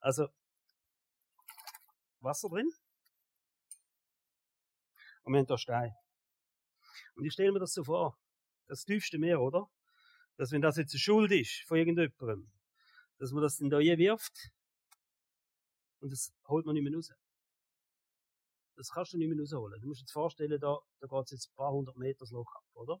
[0.00, 0.28] Also,
[2.20, 2.70] Wasser drin.
[5.22, 5.94] Und wir haben da Stein.
[7.14, 8.18] Und ich stelle mir das so vor.
[8.66, 9.66] Das tiefste Meer, oder?
[10.36, 12.50] Dass wenn das jetzt eine Schuld ist von irgendjemandem,
[13.18, 14.50] dass man das dann da wirft
[16.00, 17.10] und das holt man nicht mehr raus
[18.80, 19.78] das kannst du nicht mehr rausholen.
[19.82, 22.50] Du musst dir vorstellen, da, da geht es jetzt ein paar hundert Meter das Loch
[22.54, 22.98] ab, oder?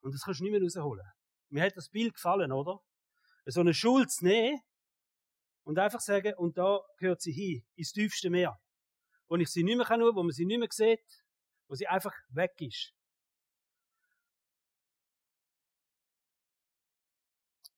[0.00, 1.04] Und das kannst du nicht mehr rausholen.
[1.50, 2.80] Mir hat das Bild gefallen, oder?
[3.44, 4.58] So eine Schuld zu nehmen
[5.64, 8.58] und einfach sagen, und da gehört sie hin, ins tiefste Meer.
[9.28, 11.24] Wo ich sie nicht mehr kann, wo man sie nicht mehr sieht,
[11.68, 12.92] wo sie einfach weg ist.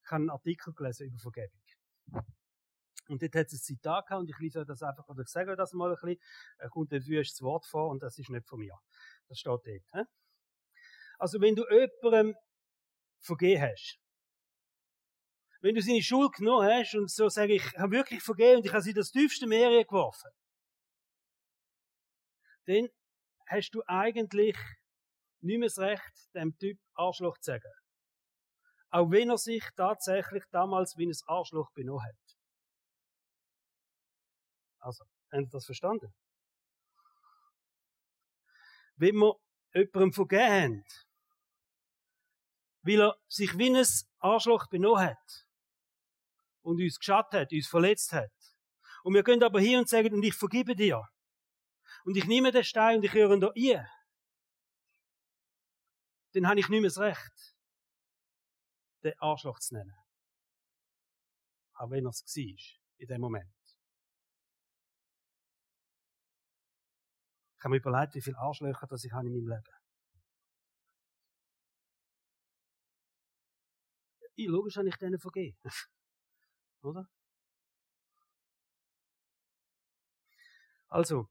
[0.05, 1.62] Ich habe einen Artikel gelesen über Vergebung.
[3.09, 5.57] Und dort hat es ein Zitat gehabt, und ich lese das einfach, oder ich sage
[5.57, 6.18] das mal ein bisschen,
[6.59, 8.79] er kommt ein wüstes Wort vor, und das ist nicht von mir.
[9.29, 9.64] Das steht dort.
[9.66, 10.03] He?
[11.18, 12.35] Also, wenn du jemandem
[13.21, 14.02] vergeben hast,
[15.62, 18.72] wenn du seine Schuld genommen hast und so sage ich, habe wirklich vergeben und ich
[18.72, 20.31] habe sie in das tiefste Meer geworfen,
[22.66, 22.88] dann
[23.46, 24.57] hast du eigentlich
[25.40, 27.72] nicht mehr das Recht, dem Typ Arschloch zu sagen.
[28.90, 32.37] Auch wenn er sich tatsächlich damals wie ein Arschloch benommen hat.
[34.81, 36.12] Also, haben Sie das verstanden?
[38.96, 39.37] Wenn wir
[39.75, 40.85] jemandem vergeben haben,
[42.83, 43.87] weil er sich wie ein
[44.18, 45.42] Arschloch benommen hat
[46.62, 48.33] und uns geschadet hat, uns verletzt hat.
[49.05, 51.09] Und wir gehen aber hier und sagen, und ich vergebe dir.
[52.05, 53.88] Und ich nehme den Stein und ich höre ihn da ein.
[56.35, 57.57] Dann habe ich nicht mehr das Recht,
[59.03, 59.94] den Arschloch zu nennen.
[61.75, 63.53] Auch wenn er es war, in dem Moment.
[67.59, 69.83] Ich habe mir überlegt, wie viele Arschlöcher das ich habe in meinem Leben.
[74.35, 75.59] Ich, logisch habe ich denen vergeben.
[76.83, 77.09] Oder?
[80.88, 81.29] Also,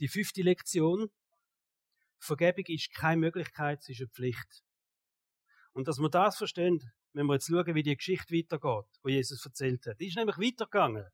[0.00, 1.10] Die fünfte Lektion.
[2.20, 4.62] Vergebung ist keine Möglichkeit, es ist eine Pflicht.
[5.72, 9.44] Und dass wir das verstehen, wenn wir jetzt schauen, wie die Geschichte weitergeht, wo Jesus
[9.44, 9.98] erzählt hat.
[10.00, 11.06] Die ist nämlich weitergegangen.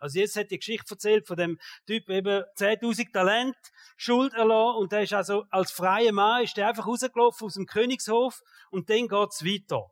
[0.00, 3.56] Also jetzt hat die Geschichte erzählt von dem Typ eben 10.000 Talent,
[3.96, 7.66] Schuld erlassen und der ist also als freier Mann ist der einfach rausgelaufen aus dem
[7.66, 9.90] Königshof und dann geht's weiter.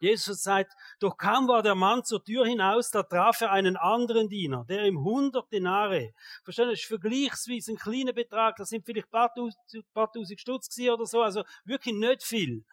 [0.00, 4.28] Jesus sagt, doch kaum war der Mann zur Tür hinaus, da traf er einen anderen
[4.28, 6.12] Diener, der ihm 100 Denare,
[6.44, 9.34] verstehen, das ist vergleichsweise ein kleiner Betrag, das sind vielleicht ein paar,
[9.92, 12.64] paar tausend Stutz oder so, also wirklich nicht viel,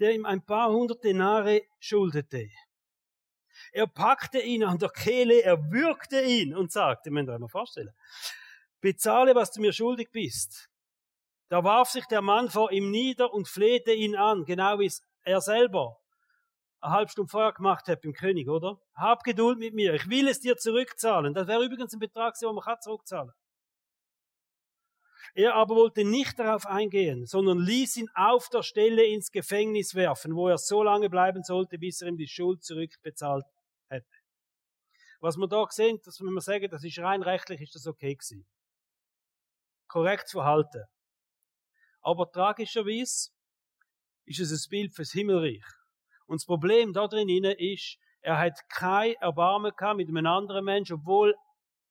[0.00, 2.48] der ihm ein paar hundert Denare schuldete.
[3.72, 7.48] Er packte ihn an der Kehle, er würgte ihn und sagte, müsst ihr euch mal
[7.48, 7.94] vorstellen,
[8.80, 10.68] bezahle, was du mir schuldig bist.
[11.48, 14.90] Da warf sich der Mann vor ihm nieder und flehte ihn an, genau wie
[15.22, 15.99] er selber
[16.80, 18.80] eine halbe Stunde vorher gemacht hat beim König, oder?
[18.94, 21.34] Hab Geduld mit mir, ich will es dir zurückzahlen.
[21.34, 23.36] Das wäre übrigens ein Betrag, den man zurückzahlen kann.
[25.34, 30.34] Er aber wollte nicht darauf eingehen, sondern ließ ihn auf der Stelle ins Gefängnis werfen,
[30.34, 33.44] wo er so lange bleiben sollte, bis er ihm die Schuld zurückbezahlt
[33.88, 34.08] hätte.
[35.20, 38.14] Was wir da sehen, dass wenn wir sagen, das ist rein rechtlich, ist das okay
[38.14, 38.46] gewesen.
[39.86, 40.84] Korrekt Verhalten.
[42.00, 43.30] Aber tragischerweise
[44.24, 45.64] ist es ein Bild fürs Himmelreich.
[46.30, 51.00] Und das Problem da drin ist, er hat kein Erbarmen gehabt mit einem anderen Menschen,
[51.00, 51.34] obwohl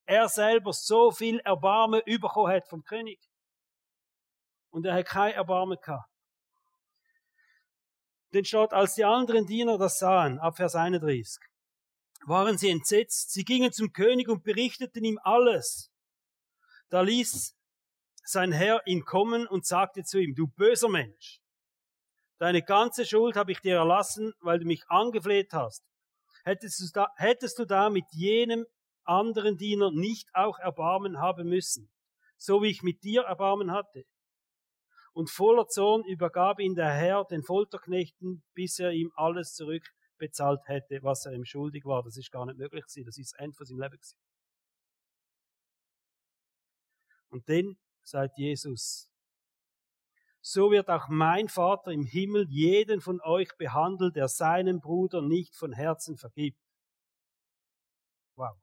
[0.06, 3.20] er selber so viel Erbarmen bekommen hat vom König.
[4.70, 6.10] Und er hat kein Erbarmen gehabt.
[8.34, 11.44] Denn steht, als die anderen Diener das sahen, ab Vers 31,
[12.26, 13.34] waren sie entsetzt.
[13.34, 15.92] Sie gingen zum König und berichteten ihm alles.
[16.88, 17.58] Da ließ
[18.24, 21.42] sein Herr ihn kommen und sagte zu ihm, du böser Mensch,
[22.40, 25.84] Deine ganze Schuld habe ich dir erlassen, weil du mich angefleht hast.
[26.46, 28.66] Hättest du, da, hättest du da mit jenem
[29.04, 31.92] anderen Diener nicht auch Erbarmen haben müssen,
[32.38, 34.06] so wie ich mit dir Erbarmen hatte?
[35.12, 41.04] Und voller Zorn übergab ihn der Herr den Folterknechten, bis er ihm alles zurückbezahlt hätte,
[41.04, 42.04] was er ihm schuldig war.
[42.04, 43.06] Das ist gar nicht möglich gewesen.
[43.06, 44.18] Das ist das Ende von Leben gewesen.
[47.28, 49.09] Und dann sagt Jesus,
[50.52, 55.56] so wird auch mein Vater im Himmel jeden von euch behandeln, der seinem Bruder nicht
[55.56, 56.60] von Herzen vergibt.
[58.36, 58.58] Wow.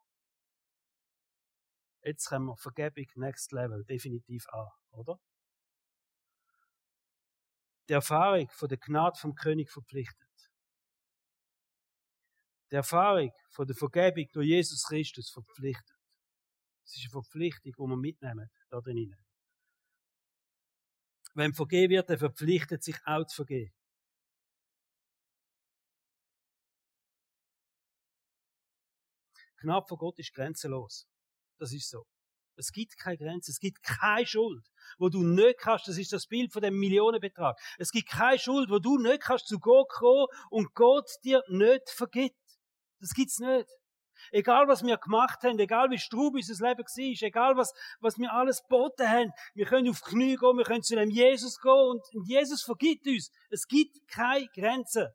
[2.02, 5.20] Jetzt haben wir Vergebung Next Level definitiv an, oder?
[7.88, 10.50] Die Erfahrung von der Gnade vom König verpflichtet.
[12.72, 15.96] Die Erfahrung von der Vergebung durch Jesus Christus verpflichtet.
[16.84, 19.25] Es ist eine Verpflichtung, die wir mitnehmen da drinnen.
[21.36, 23.70] Wenn vergeben wird, er verpflichtet sich auch zu vergeben.
[29.60, 31.06] Knapp vor Gott ist grenzenlos.
[31.58, 32.06] Das ist so.
[32.56, 36.26] Es gibt keine Grenze, es gibt keine Schuld, wo du nicht kannst, das ist das
[36.26, 37.58] Bild von dem Millionenbetrag.
[37.76, 41.90] Es gibt keine Schuld, wo du nicht kannst zu Gott kommen und Gott dir nicht
[41.90, 42.40] vergibt.
[42.98, 43.68] Das gibt's nicht.
[44.30, 48.32] Egal, was wir gemacht haben, egal wie strub unser Leben war, egal was, was wir
[48.32, 52.26] alles geboten haben, wir können auf Knie gehen, wir können zu dem Jesus gehen und
[52.26, 53.30] Jesus vergibt uns.
[53.50, 55.08] Es gibt keine Grenzen.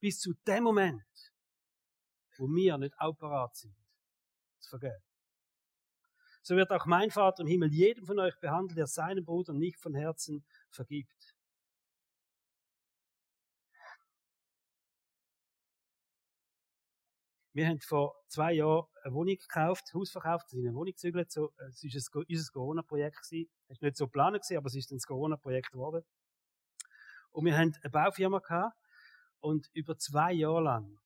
[0.00, 1.04] Bis zu dem Moment,
[2.38, 3.76] wo wir nicht auch parat sind,
[4.60, 5.02] zu vergeben.
[6.42, 9.78] So wird auch mein Vater im Himmel jedem von euch behandelt, der seinen Bruder nicht
[9.78, 11.19] von Herzen vergibt.
[17.52, 21.32] Wir haben vor zwei Jahren eine Wohnung gekauft, Haus verkauft, sind in eine Wohnung gezügelt.
[21.32, 21.82] So, äh, es
[22.14, 23.18] war unser Corona-Projekt.
[23.18, 26.04] Es war nicht so geplant, aber es ist ein Corona-Projekt geworden.
[27.32, 28.76] Und wir haben eine Baufirma gehabt
[29.40, 30.98] und über zwei Jahre lang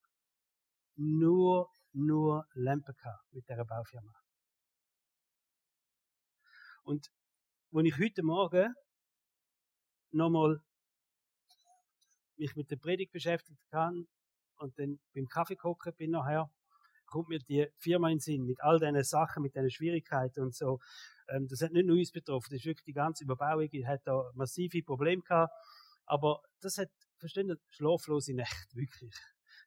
[0.97, 4.13] nur, nur Lampen gehabt mit dieser Baufirma.
[6.83, 7.11] Und
[7.71, 8.75] wenn ich heute Morgen
[10.11, 10.63] nochmal
[12.37, 14.07] mich mit der Predigt beschäftigt kann,
[14.59, 16.51] und dann beim Kaffee gucken bin nachher,
[17.07, 20.55] kommt mir die Firma in den Sinn mit all diesen Sachen, mit diesen Schwierigkeiten und
[20.55, 20.81] so.
[21.29, 24.01] Ähm, das hat nicht nur uns betroffen, das ist wirklich die ganze Überbauung, die hat
[24.05, 25.53] da massive Probleme gehabt.
[26.07, 29.15] Aber das hat, verstehen Sie, schlaflose Nächte, wirklich.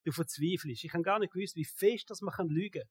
[0.03, 0.83] Du verzweifelst.
[0.83, 2.83] Ich habe gar nicht gewusst, wie fest das man kann lügen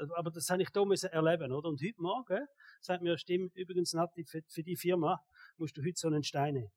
[0.00, 1.68] also, aber das habe ich da müssen erleben, oder?
[1.68, 2.46] Und heute Morgen
[2.80, 5.22] sagt mir eine Stimme, übrigens, Nati, für, für die Firma
[5.58, 6.72] musst du heute so einen Stein nehmen.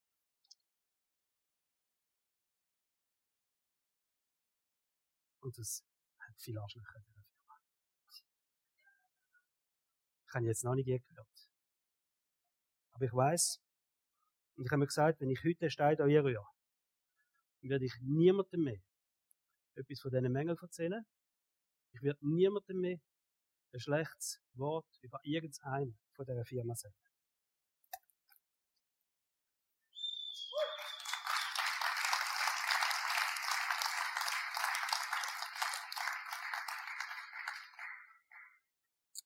[5.43, 5.83] Und das
[6.19, 7.55] hat viel Arschlöcher in der Firma.
[10.27, 11.49] Ich habe jetzt noch nicht gehört.
[12.93, 13.61] Aber ich weiß,
[14.55, 16.45] und ich habe mir gesagt, wenn ich heute den Stein hier rühre,
[17.61, 18.81] dann werde ich niemandem mehr
[19.75, 21.05] etwas von diesen Mängeln erzählen.
[21.91, 22.99] Ich werde niemandem mehr
[23.73, 26.95] ein schlechtes Wort über irgendeinen von dieser Firma sagen.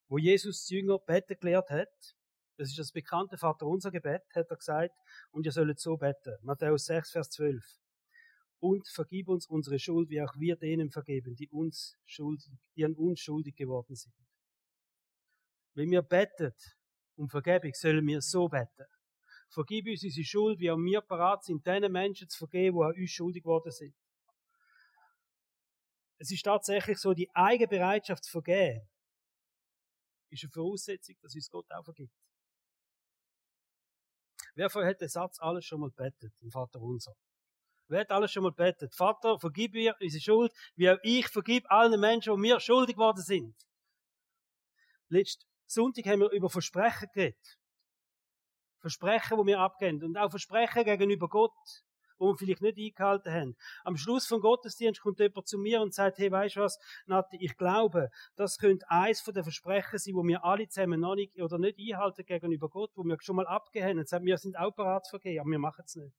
[0.08, 2.16] Wo Jesus die Jünger beten gelehrt hat,
[2.58, 4.96] das ist das bekannte Vaterunser Gebet, hat er gesagt,
[5.32, 6.38] und ihr sollt so beten.
[6.42, 7.64] Matthäus 6, Vers 12.
[8.60, 12.96] Und vergib uns unsere Schuld, wie auch wir denen vergeben, die uns schuldig, die an
[12.96, 14.16] uns schuldig geworden sind.
[15.76, 16.54] Wenn wir beten
[17.16, 18.86] um Vergebung, sollen wir so beten.
[19.50, 23.00] Vergib uns unsere Schuld, wie auch wir parat sind, denen Menschen zu vergeben, die an
[23.00, 23.96] uns schuldig geworden sind.
[26.18, 28.88] Es ist tatsächlich so, die eigene Bereitschaft zu vergeben,
[30.30, 32.14] ist eine Voraussetzung, dass uns Gott auch vergibt.
[34.56, 37.14] Wer von hat den Satz alles schon mal bettet, im Vater unser?
[37.90, 38.94] Wer hat alles schon mal bettet?
[38.96, 43.22] Vater, vergib mir unsere Schuld, wie auch ich vergib allen Menschen, die mir schuldig geworden
[43.22, 43.56] sind.
[45.10, 47.60] Letzten Sonntag haben wir über Versprechen geredet.
[48.80, 50.04] Versprechen, die wir abgeben.
[50.04, 51.56] Und auch Versprechen gegenüber Gott
[52.18, 53.56] wo wir vielleicht nicht eingehalten haben.
[53.84, 57.38] Am Schluss vom Gottesdienst kommt jemand zu mir und sagt, hey, weißt du was, Nati,
[57.40, 61.40] ich glaube, das könnte eins von den Versprechen sein, wo wir alle zusammen noch nicht
[61.42, 64.26] oder nicht einhalten gegenüber Gott, wo wir schon mal abgehängt haben.
[64.26, 66.14] Wir sind auch bereit zu vergehen, aber wir machen es nicht.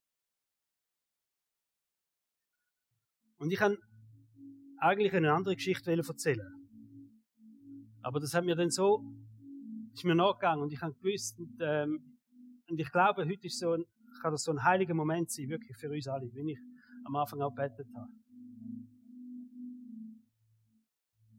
[3.38, 3.78] Und ich kann
[4.78, 6.58] eigentlich eine andere Geschichte erzählen.
[8.02, 9.02] Aber das hat mir dann so,
[9.92, 12.18] ist mir nachgegangen und ich habe gewusst, und, ähm,
[12.68, 13.84] und ich glaube, heute ist so ein,
[14.20, 16.58] kann das so ein heiliger Moment sein, wirklich für uns alle, wie ich
[17.04, 18.10] am Anfang auch gebetet habe.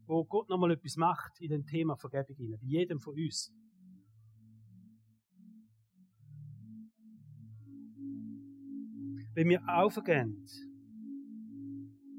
[0.06, 3.52] Wo Gott nochmal etwas macht in dem Thema Vergebung hinein, bei jedem von uns.
[9.34, 10.44] Wenn wir aufgehen,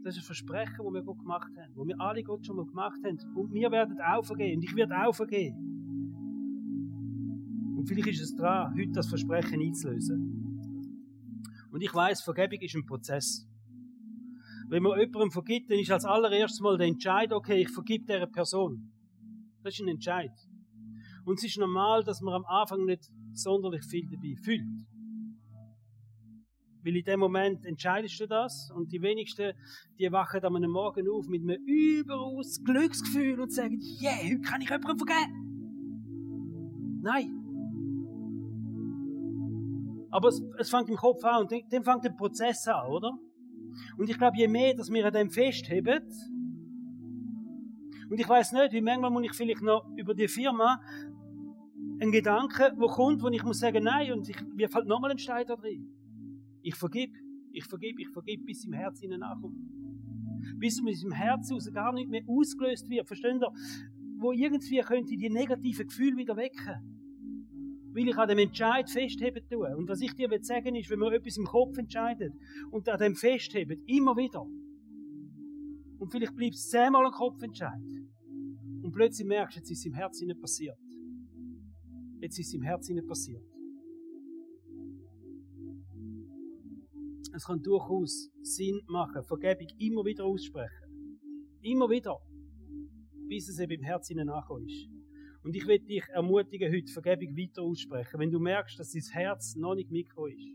[0.03, 2.65] das ist ein Versprechen, das wir Gott gemacht haben, wo wir alle Gott schon mal
[2.65, 3.19] gemacht haben.
[3.35, 5.55] Und wir werden aufgehen und ich werde aufgehen.
[7.77, 10.30] Und vielleicht ist es dran, heute das Versprechen einzulösen.
[11.71, 13.47] Und ich weiß, Vergebung ist ein Prozess.
[14.69, 18.27] Wenn man jemandem vergibt, dann ist als allererstes mal der Entscheid, okay, ich vergib dieser
[18.27, 18.91] Person.
[19.63, 20.31] Das ist ein Entscheid.
[21.25, 24.63] Und es ist normal, dass man am Anfang nicht sonderlich viel dabei fühlt.
[26.83, 29.53] Weil in dem Moment entscheidest du das und die wenigsten,
[29.99, 34.69] die wachen am Morgen auf mit einem überaus Glücksgefühl und sagen, yeah, heute kann ich
[34.69, 35.51] jemandem vergeben.
[37.03, 37.40] Nein.
[40.11, 43.17] Aber es, es fängt im Kopf an und dann fängt der Prozess an, oder?
[43.97, 46.03] Und ich glaube, je mehr, dass wir an dem festheben,
[48.09, 50.81] und ich weiß nicht, wie manchmal muss ich vielleicht noch über die Firma
[52.01, 55.19] einen Gedanken, wo kommt, wo ich muss sagen, nein, und ich wirf halt nochmal einen
[55.19, 55.87] Stein da drin.
[56.61, 57.15] Ich vergib,
[57.53, 59.55] ich vergib, ich vergib, bis im Herz ihnen nachkommt.
[60.57, 63.07] Bis aus dem Herz aus gar nicht mehr ausgelöst wird.
[63.07, 63.53] Versteht ihr?
[64.17, 66.90] Wo irgendwie könnte die negativen Gefühle wieder wecken
[67.93, 69.75] weil ich an dem Entscheid festheben tue.
[69.75, 72.33] Und was ich dir will sagen ist, wenn man etwas im Kopf entscheidet
[72.71, 74.45] und an dem festheben, immer wieder.
[75.99, 77.81] Und vielleicht bleibt es zehnmal ein Kopfentscheid.
[78.81, 80.77] Und plötzlich merkst du, jetzt ist es im Herzen nicht passiert.
[82.19, 83.43] Jetzt ist es im Herzen nicht passiert.
[87.33, 91.19] Es kann durchaus Sinn machen, Vergebung immer wieder aussprechen.
[91.61, 92.19] Immer wieder.
[93.27, 94.71] Bis es eben im Herzen nachkommt.
[95.43, 99.55] Und ich will dich ermutigen, heute Vergebung weiter aussprechen, wenn du merkst, dass dein Herz
[99.55, 100.47] noch nicht mikro ist.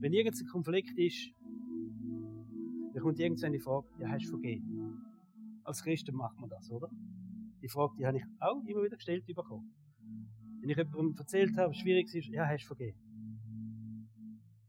[0.00, 1.32] Wenn irgendein Konflikt ist,
[2.94, 5.02] dann kommt irgendwann die Frage, ja, hast du vergeben?
[5.64, 6.90] Als Christen macht man das, oder?
[7.62, 9.72] Die Frage, die habe ich auch immer wieder gestellt bekommen.
[10.60, 12.98] Wenn ich jemandem erzählt habe, schwierig ist, ja, hast du vergeben?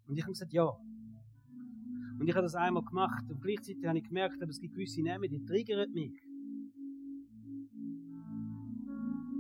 [0.07, 0.77] Und ich habe gesagt, ja.
[2.19, 5.01] Und ich habe das einmal gemacht und gleichzeitig habe ich gemerkt, dass es gibt gewisse
[5.01, 6.21] Namen, die triggern mich.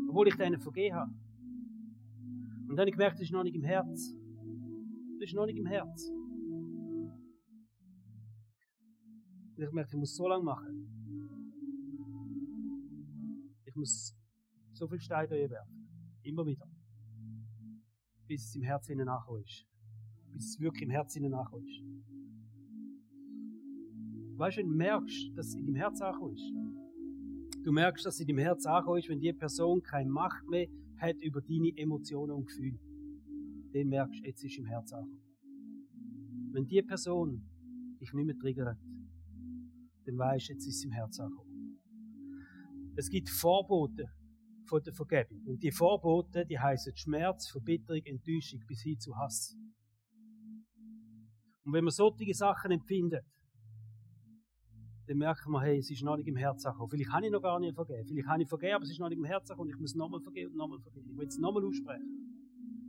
[0.07, 1.11] Obwohl ich denen vergeben habe.
[2.69, 4.15] Und dann habe ich gemerkt, das ist noch nicht im Herz.
[5.19, 6.09] Das ist noch nicht im Herz.
[9.57, 10.87] Und ich merke, ich muss so lange machen.
[13.65, 14.15] Ich muss
[14.71, 15.89] so viel Steine werfen.
[16.23, 16.65] Immer wieder.
[18.25, 19.67] Bis es im Herzen nachgekommen ist.
[20.31, 21.88] Bis es wirklich im Herzen nachgekommen ist.
[24.39, 26.53] Weißt du, wenn du merkst, dass es in deinem Herz ist,
[27.61, 31.21] du merkst, dass es in deinem Herz ist, wenn die Person keine Macht mehr hat
[31.21, 32.79] über deine Emotionen und Gefühle,
[33.73, 35.21] dann merkst du, jetzt ist im Herz angekommen.
[36.53, 37.43] Wenn die Person
[37.99, 38.77] dich nicht mehr triggert,
[40.05, 41.81] dann weißt du, jetzt ist es im Herz angekommen.
[42.95, 44.05] Es gibt Vorbote
[44.67, 45.43] von der Vergebung.
[45.47, 49.57] Und die Vorbote, die heißen Schmerz, Verbitterung, Enttäuschung bis hin zu Hass.
[51.65, 53.25] Und wenn man solche Sachen empfindet,
[55.09, 56.91] dann merken wir, hey, es ist noch nicht im Herzen angekommen.
[56.91, 58.05] Vielleicht habe ich noch gar nicht vergeben.
[58.05, 59.95] Vielleicht habe ich vergeben, aber es ist noch nicht im Herzen angekommen und ich muss
[59.95, 61.09] nochmal vergeben und nochmal vergeben.
[61.09, 62.29] Ich will es nochmal aussprechen.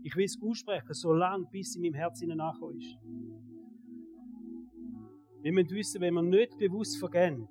[0.02, 2.98] Ich will es aussprechen, so lange, bis es in meinem Herzen angekommen ist.
[5.40, 7.48] Wir müssen wissen, wenn wir nicht bewusst vergeben,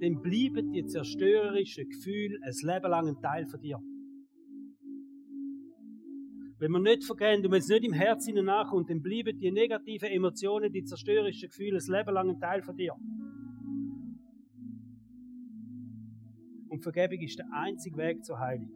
[0.00, 3.80] dann bleiben die zerstörerischen Gefühle ein Leben lang ein Teil von dir.
[6.58, 10.08] Wenn wir nicht vergehen und wenn es nicht im Herzen nachkommt, dann bleiben die negativen
[10.08, 12.94] Emotionen, die zerstörerischen Gefühle, ein Leben lang ein Teil von dir.
[16.68, 18.70] Und Vergebung ist der einzige Weg zur Heilung.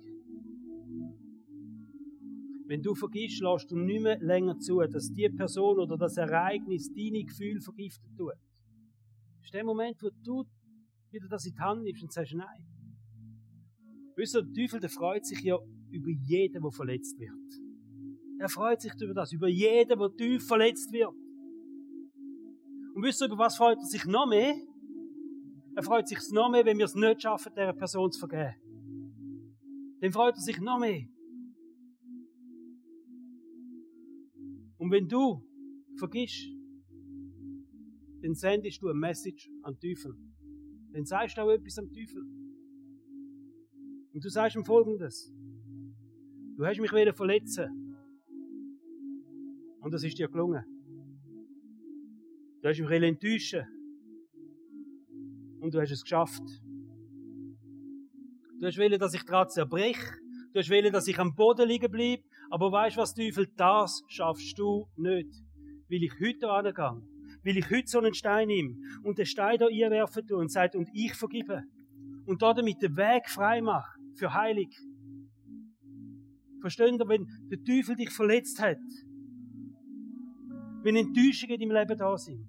[2.66, 6.90] Wenn du vergisst, lässt du nicht mehr länger zu, dass die Person oder das Ereignis
[6.94, 8.32] deine Gefühle vergiftet tut.
[8.32, 10.44] Das ist der Moment, wo du
[11.10, 12.64] wieder das in die Hand nimmst und sagst, nein.
[14.14, 15.58] Wisst ihr, der Teufel, der freut sich ja
[15.90, 17.61] über jeden, der verletzt wird.
[18.42, 21.14] Er freut sich über das, über jeden, der tief verletzt wird.
[22.92, 24.56] Und wisst ihr, über was freut er sich noch mehr?
[25.76, 28.56] Er freut sich noch mehr, wenn wir es nicht schaffen, dieser Person zu vergeben.
[30.00, 31.06] Dann freut er sich noch mehr.
[34.78, 35.46] Und wenn du
[35.96, 36.48] vergisst,
[38.22, 40.16] dann sendest du eine Message an den Teufel.
[40.90, 42.24] Dann sagst du auch etwas am Teufel.
[44.12, 45.32] Und du sagst ihm folgendes.
[46.56, 47.81] Du hast mich wieder verletzen.
[49.82, 50.64] Und das ist dir gelungen.
[52.62, 53.66] Du hast mich enttäuschen.
[55.60, 56.42] Und du hast es geschafft.
[58.60, 59.98] Du hast wollen, dass ich daran zerbrech.
[60.52, 62.22] Du hast wollen, dass ich am Boden liegen bleibe.
[62.50, 65.30] Aber weißt du was, Teufel, das schaffst du nicht.
[65.90, 67.02] Weil ich heute angehe.
[67.44, 70.78] Weil ich heute so einen Stein nehme und den Stein da einwerfen tue und sage,
[70.78, 71.64] und ich vergibe.
[72.24, 74.78] Und damit den Weg frei mache für Heilig.
[76.60, 78.78] Versteht ihr, wenn der Teufel dich verletzt hat,
[80.82, 82.46] wenn Enttäuschungen deinem Leben da sind,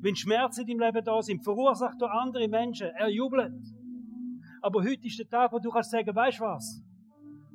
[0.00, 3.54] wenn Schmerzen deinem Leben da sind, verursacht durch andere Menschen, er jubelt.
[4.60, 6.82] Aber heute ist der Tag, wo du kannst sagen, weißt was?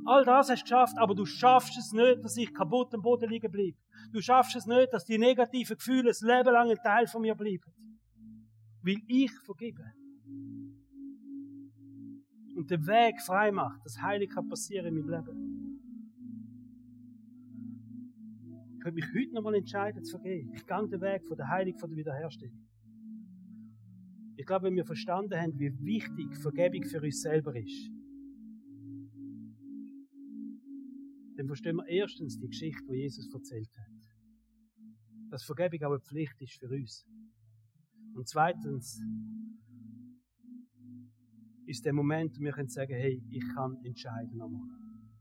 [0.06, 3.30] All das hast du geschafft, aber du schaffst es nicht, dass ich kaputt am Boden
[3.30, 3.78] liegen bleibe.
[4.12, 7.36] Du schaffst es nicht, dass die negativen Gefühle ein Leben lang ein Teil von mir
[7.36, 7.72] bleiben.
[8.82, 9.84] Weil ich vergebe.
[12.56, 15.49] Und den Weg frei macht, dass Heilig kann passieren in meinem Leben.
[18.90, 20.52] Könnte mich heute nochmal entscheiden zu vergeben.
[20.54, 22.68] Ich gehe den Weg von der Heilung, von der Wiederherstellung.
[24.36, 27.92] Ich glaube, wenn wir verstanden haben, wie wichtig Vergebung für uns selber ist,
[31.36, 35.30] dann verstehen wir erstens die Geschichte, die Jesus erzählt hat.
[35.30, 37.06] Dass Vergebung auch eine Pflicht ist für uns.
[38.16, 39.02] Und zweitens
[41.66, 44.68] ist der Moment, wo wir können sagen, hey, ich kann entscheiden nochmal.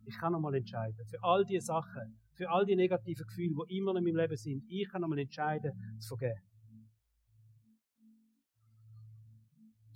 [0.07, 0.97] Ich kann nochmal entscheiden.
[1.07, 4.65] Für all die Sachen, für all die negativen Gefühle, die immer in meinem Leben sind.
[4.69, 6.41] Ich kann einmal entscheiden, zu vergeben.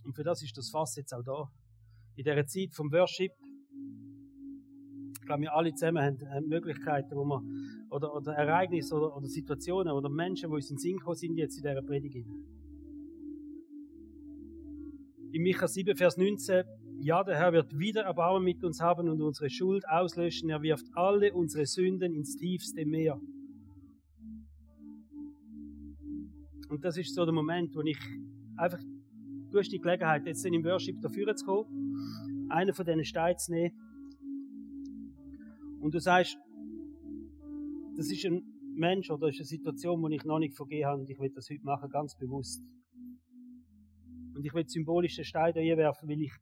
[0.05, 1.49] Und für das ist das Fass jetzt auch da.
[2.17, 3.31] In dieser Zeit vom Worship,
[5.21, 7.41] ich glaube, wir alle zusammen haben, haben Möglichkeiten, wo wir,
[7.91, 11.37] oder, oder Ereignisse oder, oder Situationen oder Menschen, die uns in den Sinn gekommen sind,
[11.37, 12.27] jetzt in dieser Predigt.
[15.31, 16.65] In Micha 7, Vers 19
[17.05, 20.51] ja, der Herr wird wieder Erbarmen mit uns haben und unsere Schuld auslöschen.
[20.51, 23.21] Er wirft alle unsere Sünden ins tiefste Meer.
[26.69, 27.99] Und das ist so der Moment, wo ich
[28.57, 28.79] einfach,
[29.51, 33.53] du hast die Gelegenheit, jetzt im Worship dafür zu kommen, einen von diesen Steinen zu
[33.53, 33.75] nehmen.
[35.81, 36.39] Und du sagst,
[37.97, 38.45] das ist ein
[38.77, 41.51] Mensch oder ist eine Situation, die ich noch nicht vergeben habe und ich will das
[41.51, 42.63] heute machen, ganz bewusst.
[44.35, 46.33] Und ich will symbolisch den Stein da einwerfen, weil ich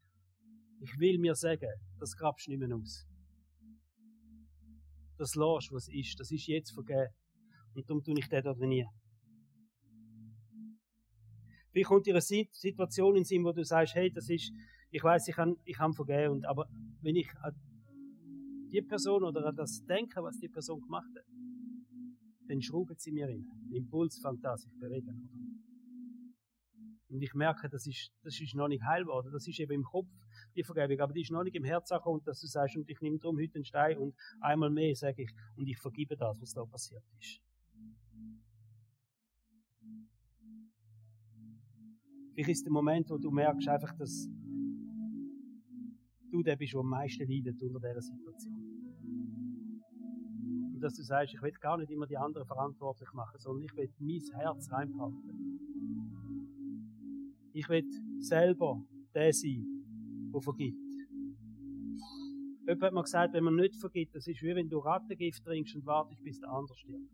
[0.81, 1.69] ich will mir sagen,
[1.99, 3.07] das grabst du nicht mehr aus.
[5.19, 6.19] Das lässt, was ist.
[6.19, 7.13] Das ist jetzt vergeben.
[7.75, 8.87] Und darum tue ich den da nie.
[11.73, 14.53] Wie kommt dir eine Situation in den Sinn, wo du sagst, hey, das ist,
[14.91, 16.67] ich weiß, ich kann, ich kann vergeben, und, aber
[17.01, 17.55] wenn ich an
[18.73, 21.25] die Person oder an das denke, was die Person gemacht hat,
[22.49, 23.47] dann schraubt sie mir rein.
[23.71, 25.29] Impuls fängt an, bewegen.
[27.09, 29.31] Und ich merke, das ist, das ist noch nicht heil geworden.
[29.33, 30.09] Das ist eben im Kopf
[30.55, 33.01] die Vergebung, aber die ist noch nicht im Herzen angekommen, dass du sagst, und ich
[33.01, 36.53] nehme darum heute einen Stein und einmal mehr sage ich, und ich vergibe das, was
[36.53, 37.41] da passiert ist.
[42.35, 44.29] Vielleicht ist der Moment, wo du merkst einfach, dass
[46.31, 48.55] du der bist, der am meisten leidet unter dieser Situation.
[50.73, 53.77] Und dass du sagst, ich will gar nicht immer die anderen verantwortlich machen, sondern ich
[53.77, 55.59] will mein Herz reinpacken.
[57.53, 57.85] Ich will
[58.21, 58.83] selber
[59.13, 59.67] der sein,
[60.33, 60.79] der vergibt.
[62.67, 65.75] Jemand hat mir gesagt, wenn man nicht vergibt, das ist wie wenn du Rattengift trinkst
[65.75, 67.11] und wartest, bis der andere stirbt.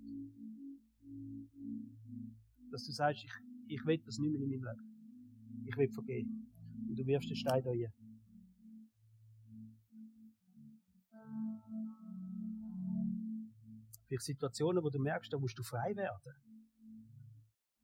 [2.70, 3.32] Dass du sagst, ich,
[3.68, 5.66] ich will das nicht mehr in meinem Leben.
[5.66, 6.52] Ich will vergeben.
[6.88, 7.92] Und du wirfst den Stein da rein.
[14.06, 16.34] Vielleicht Situationen, wo du merkst, da musst du frei werden.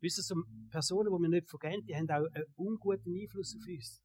[0.01, 0.35] Wisst ihr, so
[0.71, 4.03] Personen, die wir nicht vergeben, die haben auch einen unguten Einfluss auf uns.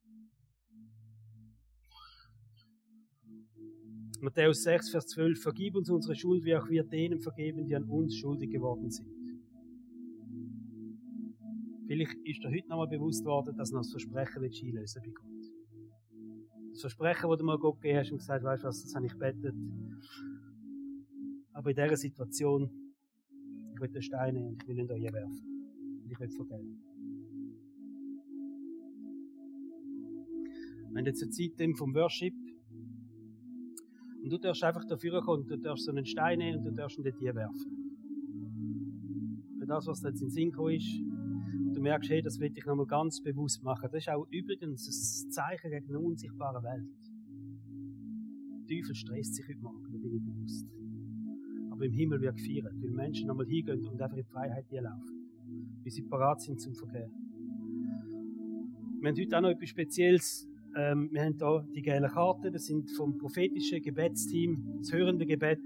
[4.20, 7.84] Matthäus 6, Vers 12, vergib uns unsere Schuld, wie auch wir denen vergeben, die an
[7.84, 9.08] uns schuldig geworden sind.
[11.88, 15.28] Vielleicht ist dir heute nochmal bewusst worden, dass du das Versprechen einlösen bei Gott.
[16.72, 19.06] Das Versprechen, das du mal Gott gegeben hast und gesagt weißt du was, das habe
[19.06, 19.56] ich betet.
[21.54, 22.70] Aber in dieser Situation,
[23.74, 26.02] ich will den Stein nehmen und ich will ihn da werfen.
[26.04, 26.84] Und ich will vergeben.
[30.90, 32.34] Wir haben jetzt eine Zeit vom Worship.
[34.28, 36.98] Und du darfst einfach dafür kommen, du darfst so einen Stein nehmen und du darfst
[36.98, 37.72] ihn dort werfen.
[39.58, 41.00] Für das, was jetzt in den Sinn gekommen ist,
[41.74, 43.88] du merkst, hey, das will ich nochmal ganz bewusst machen.
[43.90, 46.90] Das ist auch übrigens ein Zeichen gegen eine unsichtbare Welt.
[48.68, 50.68] Der Teufel stresst sich heute Morgen, da bin ich bewusst.
[51.72, 55.30] Aber im Himmel wird gefeiert, weil Menschen nochmal hingehen und einfach in die Freiheit laufen.
[55.84, 57.10] Wie sie parat sind zum Verkehr.
[59.00, 62.66] Wir haben heute auch noch etwas Spezielles ähm, wir haben hier die gelben Karten, das
[62.66, 65.60] sind vom prophetischen Gebetsteam, das hörende Gebet.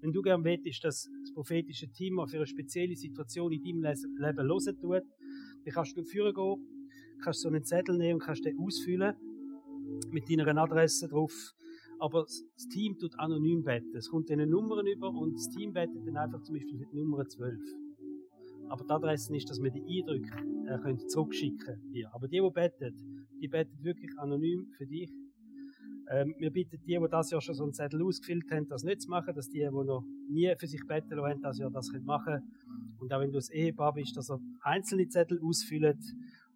[0.00, 4.48] Wenn du gerne willst, dass das prophetische Team für eine spezielle Situation in deinem Leben
[4.48, 5.02] hören tut,
[5.64, 6.88] dann kannst du führen gehen,
[7.22, 9.14] kannst so einen Zettel nehmen und kannst den ausfüllen
[10.10, 11.54] mit deiner Adresse drauf.
[11.98, 13.94] Aber das Team tut anonym beten.
[13.94, 17.26] Es kommt eine Nummern über und das Team betet dann einfach zum Beispiel mit Nummer
[17.26, 17.83] 12.
[18.68, 20.30] Aber die Adresse ist, dass wir die Eindrücke
[20.68, 22.06] äh, können zurückschicken können.
[22.12, 25.10] Aber die, die beten, die beten wirklich anonym für dich.
[26.10, 29.02] Ähm, wir bitten die, die das Jahr schon so einen Zettel ausgefüllt haben, das nicht
[29.02, 32.04] zu machen, dass die, die noch nie für sich beten haben, das Jahr das können
[32.04, 32.42] machen
[32.98, 36.04] Und auch wenn du ein Ehepaar bist, dass er einzelne Zettel ausfüllt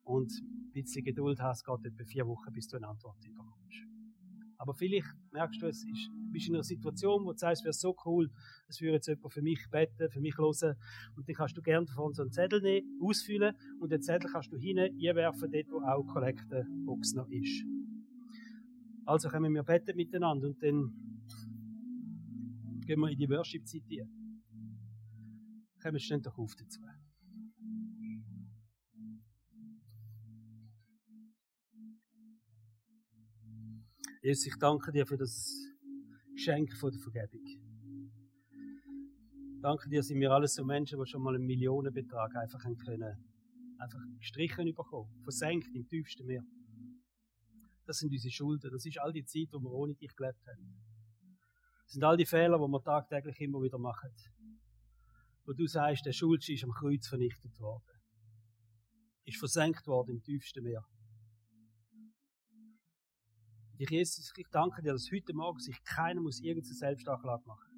[0.04, 3.47] und ein bisschen Geduld hast, geht etwa vier Wochen, bis du eine Antwort bekommst.
[4.58, 7.72] Aber vielleicht merkst du, es ist, bist in einer Situation, wo du sagst, es wäre
[7.72, 8.28] so cool,
[8.66, 10.74] es würde jetzt jemand für mich beten, für mich hören.
[11.16, 14.52] Und dann kannst du gerne davon so einen Zettel nehmen, ausfüllen und den Zettel kannst
[14.52, 17.64] du hinten einwerfen, dort wo auch Kollektenbox noch ist.
[19.06, 20.92] Also können wir beten miteinander und dann
[22.84, 24.10] gehen wir in die Worship-Zeit rein.
[25.80, 26.80] Kommen wir doch auf dazu.
[34.28, 35.56] Jesus, ich danke dir für das
[36.34, 37.40] Geschenk von der Vergebung.
[39.62, 43.24] Danke dir, sind wir alles so Menschen, die schon mal einen Millionenbetrag einfach können,
[43.78, 46.42] einfach gestrichen bekommen, versenkt im tiefsten Meer.
[47.86, 48.70] Das sind unsere Schulden.
[48.70, 50.76] Das ist all die Zeit, die wir ohne dich gelebt haben.
[51.84, 54.10] Das sind all die Fehler, die wir tagtäglich immer wieder machen.
[55.46, 57.98] Wo du sagst, der Schuld ist am Kreuz vernichtet worden.
[59.24, 60.84] Ist versenkt worden im tiefsten Meer.
[63.80, 67.70] Ich, Jesus, ich danke dir, dass heute Morgen sich keiner muss irgendeine Selbstanklage machen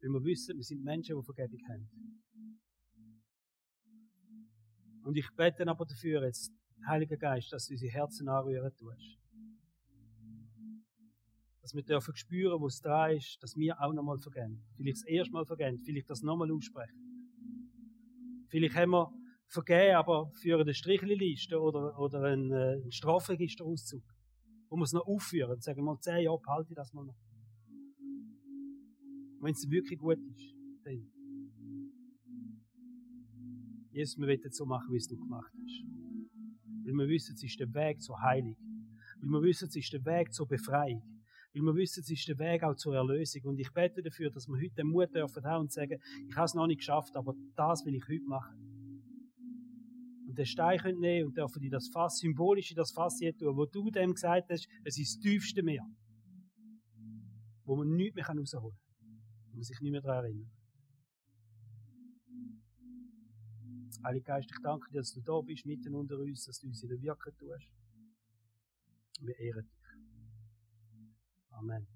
[0.00, 1.90] Weil wir wissen, wir sind Menschen, die Vergebung haben.
[5.02, 6.52] Und ich bete aber dafür jetzt,
[6.86, 9.18] Heiliger Geist, dass du unsere Herzen anrühren tust.
[11.62, 14.62] Dass wir dürfen spüren, wo es da ist, dass wir auch nochmal vergeben.
[14.76, 18.46] Vielleicht das erste Mal vergeben, vielleicht das nochmal aussprechen.
[18.50, 19.12] Vielleicht haben wir
[19.48, 24.04] vergeben, aber führen eine Strichliste oder, oder einen, äh, einen Strafregisterauszug
[24.80, 25.60] wo es noch aufführen.
[25.60, 27.16] Sagen wir mal, zehn Jahre behalte ich das mal noch.
[29.40, 30.54] Wenn es wirklich gut ist,
[30.84, 31.10] dann.
[33.90, 35.84] Jesus, wir wollen so machen, wie es du gemacht hast.
[36.84, 38.56] Weil wir wissen, es ist der Weg zur Heilung.
[39.20, 41.02] Weil wir wissen, es ist der Weg zur Befreiung.
[41.52, 43.42] Weil wir wissen, es ist der Weg auch zur Erlösung.
[43.44, 46.46] Und ich bete dafür, dass wir heute den Mut dürfen haben und sagen, ich habe
[46.46, 48.63] es noch nicht geschafft, aber das will ich heute machen
[50.34, 53.36] und den Stein können nehmen und dürfen die das Fass, symbolisch in das Fass hier
[53.36, 55.86] tun, wo du dem gesagt hast, es ist das tiefste Meer,
[57.64, 60.50] wo man nichts mehr rausholen kann, wo man sich nicht mehr daran erinnert.
[64.02, 66.82] Heilige Geist, ich danke dir, dass du da bist, mitten unter uns, dass du uns
[66.82, 67.70] in der Wirken tust.
[69.20, 71.08] Wir ehren dich.
[71.50, 71.93] Amen.